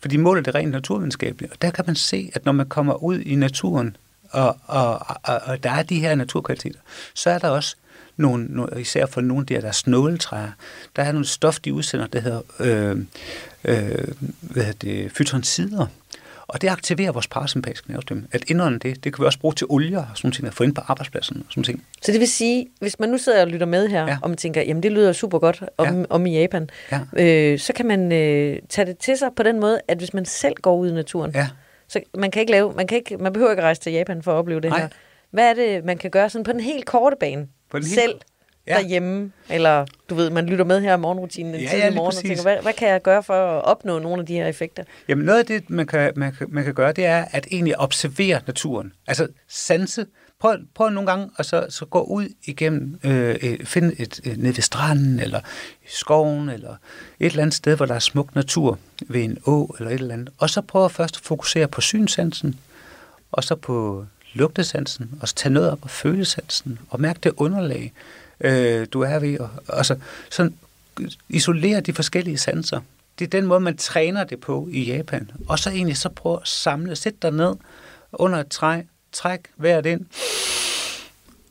For 0.00 0.08
de 0.08 0.18
måler 0.18 0.42
det 0.42 0.54
rent 0.54 0.70
naturvidenskabeligt. 0.70 1.52
Og 1.52 1.62
der 1.62 1.70
kan 1.70 1.84
man 1.86 1.96
se, 1.96 2.30
at 2.34 2.44
når 2.44 2.52
man 2.52 2.68
kommer 2.68 3.02
ud 3.02 3.18
i 3.20 3.34
naturen, 3.34 3.96
og, 4.30 4.56
og, 4.66 5.06
og, 5.22 5.40
og 5.44 5.62
der 5.62 5.70
er 5.70 5.82
de 5.82 6.00
her 6.00 6.14
naturkvaliteter, 6.14 6.78
så 7.14 7.30
er 7.30 7.38
der 7.38 7.48
også 7.48 7.76
nogle, 8.16 8.46
nogle 8.50 8.80
især 8.80 9.06
for 9.06 9.20
nogle 9.20 9.40
af 9.42 9.46
de 9.46 9.54
her, 9.54 9.60
der 9.60 9.68
er 9.68 9.72
snåletræer, 9.72 10.50
der 10.96 11.02
er 11.02 11.12
nogle 11.12 11.26
stof, 11.26 11.58
de 11.60 11.74
udsender, 11.74 12.06
der 12.06 12.20
hedder, 12.20 12.40
øh, 12.60 12.96
øh, 13.64 14.08
hvad 14.40 14.62
hedder 14.64 14.78
det, 14.80 15.12
fytonsider. 15.12 15.86
Og 16.46 16.62
det 16.62 16.68
aktiverer 16.68 17.12
vores 17.12 17.26
parasympatiske 17.26 17.90
nervesystem. 17.90 18.26
At 18.32 18.44
indånde 18.50 18.78
det, 18.78 19.04
det 19.04 19.14
kan 19.14 19.22
vi 19.22 19.26
også 19.26 19.38
bruge 19.38 19.54
til 19.54 19.66
olier 19.70 19.98
og 19.98 20.06
sådan 20.14 20.32
ting, 20.32 20.46
at 20.46 20.54
få 20.54 20.64
ind 20.64 20.74
på 20.74 20.80
arbejdspladsen 20.86 21.36
og 21.36 21.44
sådan 21.48 21.62
ting. 21.64 21.84
Så 22.02 22.12
det 22.12 22.20
vil 22.20 22.28
sige, 22.28 22.66
hvis 22.80 22.98
man 22.98 23.08
nu 23.08 23.18
sidder 23.18 23.40
og 23.40 23.46
lytter 23.48 23.66
med 23.66 23.88
her, 23.88 24.06
ja. 24.06 24.18
Og 24.22 24.30
man 24.30 24.36
tænker, 24.36 24.62
jamen 24.62 24.82
det 24.82 24.92
lyder 24.92 25.12
super 25.12 25.38
godt 25.38 25.62
om. 25.78 25.98
Ja. 25.98 26.04
om 26.10 26.26
i 26.26 26.38
Japan, 26.40 26.70
Ja. 26.92 27.00
øh, 27.16 27.58
så 27.58 27.72
kan 27.72 27.86
man 27.86 28.12
øh, 28.12 28.58
tage 28.68 28.86
det 28.86 28.98
til 28.98 29.18
sig 29.18 29.28
på 29.36 29.42
den 29.42 29.60
måde, 29.60 29.80
at 29.88 29.98
hvis 29.98 30.14
man 30.14 30.24
selv 30.24 30.54
går 30.62 30.76
ud 30.76 30.90
i 30.90 30.92
naturen, 30.92 31.30
Ja. 31.34 31.48
så 31.88 32.00
man 32.18 32.30
kan 32.30 32.40
ikke 32.40 32.52
lave, 32.52 32.72
man, 32.76 32.86
kan 32.86 32.98
ikke, 32.98 33.16
man 33.16 33.32
behøver 33.32 33.50
ikke 33.52 33.62
rejse 33.62 33.80
til 33.80 33.92
Japan 33.92 34.22
for 34.22 34.32
at 34.32 34.36
opleve 34.36 34.60
det 34.60 34.70
Nej. 34.70 34.80
her. 34.80 34.88
Hvad 35.30 35.50
er 35.50 35.54
det, 35.54 35.84
man 35.84 35.98
kan 35.98 36.10
gøre 36.10 36.30
sådan 36.30 36.44
på 36.44 36.52
den 36.52 36.60
helt 36.60 36.86
korte 36.86 37.16
bane? 37.20 37.46
På 37.74 37.78
den 37.78 37.86
selv 37.88 38.14
Ja. 38.66 38.74
derhjemme, 38.74 39.32
eller 39.50 39.86
du 40.10 40.14
ved, 40.14 40.30
man 40.30 40.46
lytter 40.46 40.64
med 40.64 40.80
her 40.80 40.94
om 40.94 41.00
morgenrutinen 41.00 41.54
en 41.54 41.60
Ja, 41.60 41.68
tidlig 41.68 41.84
ja, 41.84 41.90
morgen, 41.90 41.98
og 42.06 42.12
præcis. 42.12 42.28
tænker, 42.28 42.42
hvad, 42.42 42.56
hvad 42.62 42.72
kan 42.72 42.88
jeg 42.88 43.02
gøre 43.02 43.22
for 43.22 43.34
at 43.34 43.64
opnå 43.64 43.98
nogle 43.98 44.20
af 44.20 44.26
de 44.26 44.34
her 44.34 44.46
effekter? 44.46 44.84
Jamen 45.08 45.24
noget 45.24 45.38
af 45.38 45.46
det, 45.46 45.70
man 45.70 45.86
kan, 45.86 46.12
man, 46.16 46.32
kan, 46.32 46.46
man 46.50 46.64
kan 46.64 46.74
gøre, 46.74 46.92
det 46.92 47.04
er 47.06 47.24
at 47.30 47.46
egentlig 47.50 47.78
observere 47.80 48.40
naturen. 48.46 48.92
Altså 49.06 49.28
sanse. 49.48 50.06
Prøv, 50.40 50.56
prøv 50.74 50.90
nogle 50.90 51.10
gange 51.10 51.30
at 51.38 51.46
så, 51.46 51.66
så 51.68 51.84
gå 51.84 52.02
ud 52.02 52.28
igennem, 52.44 53.00
øh, 53.04 53.36
øh, 53.42 53.64
finde 53.64 54.00
et, 54.00 54.20
øh, 54.24 54.36
ned 54.36 54.52
ved 54.52 54.62
stranden, 54.62 55.20
eller 55.20 55.40
i 55.82 55.88
skoven, 55.88 56.48
eller 56.48 56.76
et 57.20 57.26
eller 57.26 57.42
andet 57.42 57.54
sted, 57.54 57.76
hvor 57.76 57.86
der 57.86 57.94
er 57.94 57.98
smuk 57.98 58.34
natur, 58.34 58.78
ved 59.08 59.22
en 59.24 59.38
å, 59.46 59.74
eller 59.78 59.90
et 59.90 60.00
eller 60.00 60.14
andet. 60.14 60.30
Og 60.38 60.50
så 60.50 60.60
prøv 60.60 60.90
først 60.90 61.16
at 61.16 61.22
fokusere 61.22 61.68
på 61.68 61.80
synsansen, 61.80 62.60
og 63.32 63.44
så 63.44 63.54
på 63.54 64.06
lugtesansen, 64.34 65.10
og 65.20 65.28
så 65.28 65.34
tage 65.34 65.52
noget 65.52 65.70
op 65.70 65.78
på 65.80 65.88
følesansen, 65.88 66.78
og 66.90 67.00
mærke 67.00 67.20
det 67.22 67.32
underlag, 67.36 67.92
øh, 68.40 68.86
du 68.92 69.00
er 69.00 69.18
ved. 69.18 69.38
Og, 69.38 69.50
altså, 69.68 69.96
sådan, 70.30 70.54
isolere 71.28 71.80
de 71.80 71.92
forskellige 71.92 72.38
sanser. 72.38 72.80
Det 73.18 73.24
er 73.24 73.28
den 73.28 73.46
måde, 73.46 73.60
man 73.60 73.76
træner 73.76 74.24
det 74.24 74.40
på 74.40 74.68
i 74.70 74.84
Japan. 74.84 75.30
Og 75.48 75.58
så 75.58 75.70
egentlig 75.70 75.96
så 75.96 76.08
prøv 76.08 76.34
at 76.42 76.48
samle, 76.48 76.96
sæt 76.96 77.22
dig 77.22 77.30
ned 77.30 77.54
under 78.12 78.38
et 78.38 78.48
træ, 78.48 78.82
træk 79.12 79.40
vejret 79.56 79.86
ind, 79.86 80.06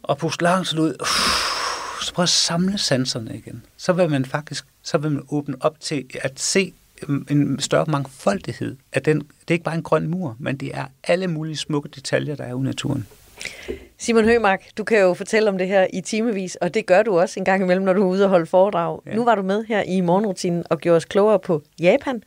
og 0.03 0.17
pust 0.17 0.41
langsomt 0.41 0.79
ud. 0.79 1.05
Så 2.01 2.13
prøv 2.13 2.23
at 2.23 2.29
samle 2.29 2.77
sanserne 2.77 3.38
igen. 3.38 3.63
Så 3.77 3.93
vil 3.93 4.09
man 4.09 4.25
faktisk 4.25 4.65
så 4.84 4.97
vil 4.97 5.11
man 5.11 5.23
åbne 5.29 5.55
op 5.59 5.79
til 5.79 6.05
at 6.21 6.39
se 6.39 6.73
en 7.07 7.59
større 7.59 7.85
mangfoldighed. 7.87 8.77
At 8.93 9.05
den, 9.05 9.19
det 9.19 9.47
er 9.47 9.51
ikke 9.51 9.63
bare 9.63 9.75
en 9.75 9.83
grøn 9.83 10.07
mur, 10.07 10.35
men 10.39 10.57
det 10.57 10.71
er 10.73 10.85
alle 11.03 11.27
mulige 11.27 11.57
smukke 11.57 11.89
detaljer, 11.89 12.35
der 12.35 12.43
er 12.43 12.57
i 12.57 12.61
naturen. 12.61 13.07
Simon 13.97 14.23
Hømark, 14.23 14.63
du 14.77 14.83
kan 14.83 14.99
jo 14.99 15.13
fortælle 15.13 15.49
om 15.49 15.57
det 15.57 15.67
her 15.67 15.87
i 15.93 16.01
timevis, 16.01 16.55
og 16.55 16.73
det 16.73 16.85
gør 16.85 17.03
du 17.03 17.19
også 17.19 17.39
en 17.39 17.45
gang 17.45 17.63
imellem, 17.63 17.85
når 17.85 17.93
du 17.93 18.01
er 18.01 18.07
ude 18.07 18.23
og 18.23 18.29
holde 18.29 18.45
foredrag. 18.45 18.99
Ja. 19.05 19.15
Nu 19.15 19.23
var 19.23 19.35
du 19.35 19.41
med 19.41 19.63
her 19.63 19.83
i 19.83 20.01
morgenrutinen 20.01 20.63
og 20.69 20.79
gjorde 20.79 20.97
os 20.97 21.05
klogere 21.05 21.39
på 21.39 21.61
Japan, 21.79 22.23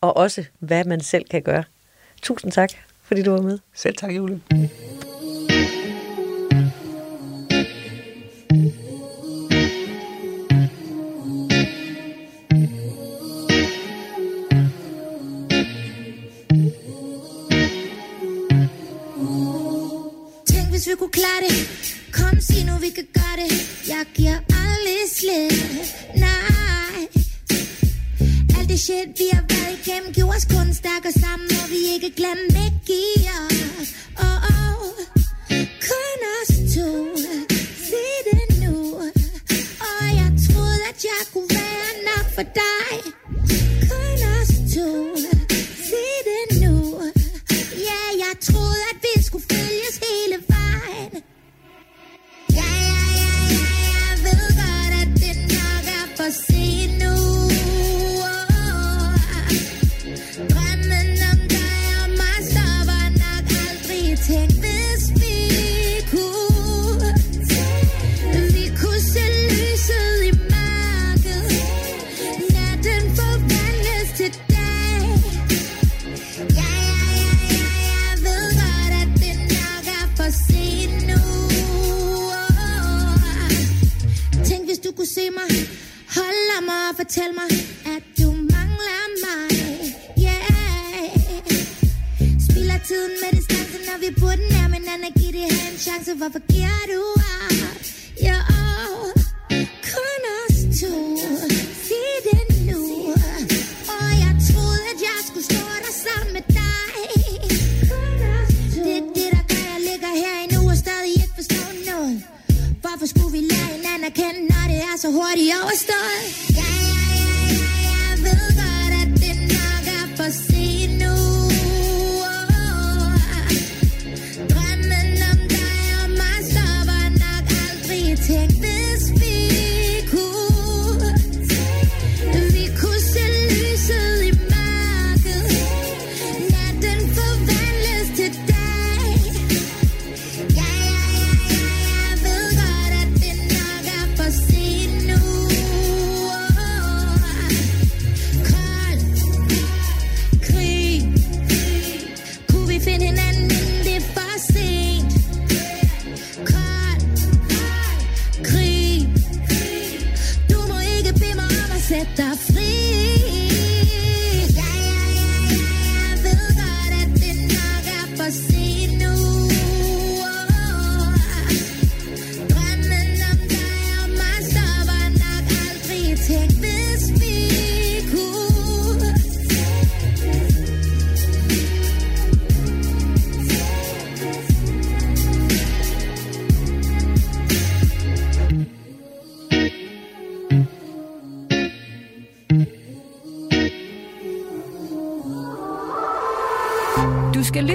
og 0.00 0.16
også 0.16 0.44
hvad 0.58 0.84
man 0.84 1.00
selv 1.00 1.24
kan 1.30 1.42
gøre. 1.42 1.64
Tusind 2.22 2.52
tak, 2.52 2.70
fordi 3.02 3.22
du 3.22 3.30
var 3.30 3.42
med. 3.42 3.58
Selv 3.74 3.96
tak, 3.96 4.10
Julie. 4.16 4.40
Hvis 20.84 20.92
vi 20.92 20.96
kunne 20.98 21.16
klare 21.20 21.40
det. 21.48 21.56
Kom 22.12 22.40
sig 22.40 22.64
nu 22.64 22.74
vi 22.86 22.90
kan 22.98 23.06
gøre 23.18 23.36
det. 23.42 23.52
Jeg 23.88 24.04
giver 24.14 24.38
aldrig 24.62 25.00
slip. 25.18 25.52
Nej. 26.24 27.00
Alt 28.58 28.68
det 28.68 28.80
shit 28.80 29.08
vi 29.20 29.28
har 29.32 29.44
været 29.52 29.72
igennem 29.78 30.12
Gjorde 30.14 30.36
os 30.36 30.46
kun 30.54 30.74
stærkere 30.74 31.12
sammen 31.24 31.48
Og 31.62 31.66
vi 31.72 31.80
ikke 31.94 32.10
glemme 32.20 32.46
væk 32.58 32.76
i 32.88 33.06
os. 33.40 33.88
Oh, 34.26 34.40
oh. 34.54 34.86
Kun 35.88 36.18
os 36.36 36.50
to. 36.74 36.90
Se 37.88 38.04
det 38.28 38.44
nu. 38.62 38.76
Og 39.88 40.04
jeg 40.20 40.30
troede 40.46 40.82
at 40.90 40.98
jeg 41.10 41.22
kunne 41.32 41.50
være 41.60 41.92
nok 42.10 42.26
for 42.36 42.46
dig. 42.60 42.92
Kun 43.90 44.18
os 44.36 44.52
to. 44.74 44.88
Se 45.90 46.04
det 46.28 46.44
nu. 46.62 46.74
Ja, 47.88 48.00
jeg 48.24 48.34
troede, 48.48 48.82
at 48.90 48.96
vi 49.04 49.22
skulle 49.22 49.46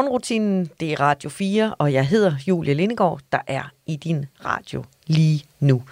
Morgenrutinen, 0.00 0.70
det 0.80 0.92
er 0.92 1.00
Radio 1.00 1.30
4, 1.30 1.74
og 1.78 1.92
jeg 1.92 2.06
hedder 2.06 2.34
Julie 2.48 2.74
Lindegård, 2.74 3.20
der 3.32 3.38
er 3.46 3.72
i 3.86 3.96
din 3.96 4.26
radio 4.44 4.84
lige 5.06 5.44
nu. 5.60 5.82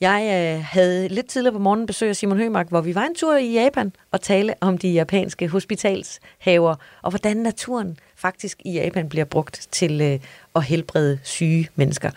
Jeg 0.00 0.22
øh, 0.58 0.64
havde 0.64 1.08
lidt 1.08 1.28
tidligere 1.28 1.52
på 1.52 1.58
morgenen 1.58 1.86
besøg 1.86 2.08
af 2.08 2.16
Simon 2.16 2.38
Hømark, 2.38 2.68
hvor 2.68 2.80
vi 2.80 2.94
var 2.94 3.04
en 3.04 3.14
tur 3.14 3.36
i 3.36 3.52
Japan 3.52 3.92
og 4.10 4.20
tale 4.20 4.54
om 4.60 4.78
de 4.78 4.88
japanske 4.88 5.48
hospitalshaver, 5.48 6.74
og 7.02 7.10
hvordan 7.10 7.36
naturen 7.36 7.98
faktisk 8.16 8.58
i 8.64 8.72
Japan 8.72 9.08
bliver 9.08 9.24
brugt 9.24 9.68
til 9.72 10.00
øh, 10.00 10.20
at 10.56 10.64
helbrede 10.64 11.18
syge 11.22 11.68
mennesker. 11.74 12.10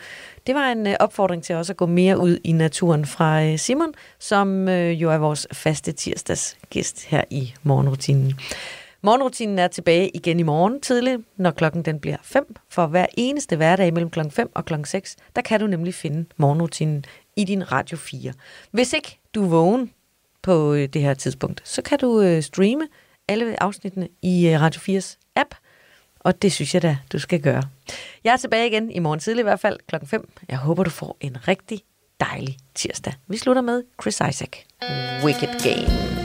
Det 0.48 0.56
var 0.56 0.72
en 0.72 0.88
øh, 0.88 0.96
opfordring 1.00 1.44
til 1.44 1.56
også 1.56 1.74
at 1.74 1.78
gå 1.78 1.86
mere 1.86 2.20
ud 2.20 2.38
i 2.44 2.52
naturen 2.52 3.06
fra 3.06 3.44
øh, 3.44 3.60
Simon, 3.60 3.94
som 4.20 4.70
øh, 4.70 5.02
jo 5.02 5.12
er 5.12 5.18
vores 5.18 5.48
faste 5.54 5.92
tirsdagsgæst 5.92 7.06
her 7.06 7.24
i 7.30 7.54
morgenrutinen. 7.64 8.34
Morgenrutinen 9.04 9.60
er 9.60 9.68
tilbage 9.68 10.10
igen 10.10 10.40
i 10.40 10.44
morgen 10.44 10.82
tidlig, 10.82 11.18
når 11.38 11.52
klokken 11.52 11.86
den 11.86 12.00
bliver 12.00 12.18
5. 12.24 12.56
For 12.70 12.88
hver 12.88 13.06
eneste 13.18 13.56
hverdag 13.56 13.94
mellem 13.94 14.10
klokken 14.10 14.32
5 14.32 14.52
og 14.56 14.66
klokken 14.66 14.86
6, 14.86 15.16
der 15.36 15.42
kan 15.42 15.60
du 15.60 15.68
nemlig 15.68 15.94
finde 15.94 16.26
morgenrutinen 16.38 17.06
i 17.36 17.44
din 17.44 17.72
Radio 17.72 17.98
4. 17.98 18.34
Hvis 18.72 18.94
ikke 18.94 19.20
du 19.36 19.44
er 19.44 19.50
vågen 19.50 19.92
på 20.42 20.74
øh, 20.74 20.88
det 20.88 21.02
her 21.02 21.14
tidspunkt, 21.14 21.62
så 21.64 21.82
kan 21.82 22.00
du 22.00 22.22
øh, 22.22 22.44
streame 22.44 22.88
alle 23.28 23.64
afsnittene 23.64 24.08
i 24.22 24.48
øh, 24.48 24.62
Radio 24.62 25.00
4's 25.00 25.18
app, 25.36 25.56
og 26.20 26.42
det 26.42 26.52
synes 26.52 26.74
jeg 26.74 26.82
da, 26.82 26.98
du 27.12 27.20
skal 27.20 27.42
gøre. 27.42 27.64
Jeg 28.24 28.34
er 28.34 28.38
tilbage 28.38 28.68
igen 28.68 28.92
i 28.92 29.00
morgen 29.00 29.20
tidlig 29.20 29.42
i 29.42 29.44
hvert 29.44 29.60
fald 29.60 29.78
klokken 29.88 30.08
5. 30.10 30.32
Jeg 30.50 30.58
håber, 30.58 30.84
du 30.84 30.90
får 30.90 31.18
en 31.20 31.48
rigtig 31.48 31.80
dejlig 32.20 32.58
tirsdag. 32.76 33.14
Vi 33.28 33.38
slutter 33.38 33.62
med 33.62 33.84
Chris 34.02 34.22
Isaac. 34.30 34.52
Wicked 35.24 35.60
Game. 35.64 36.21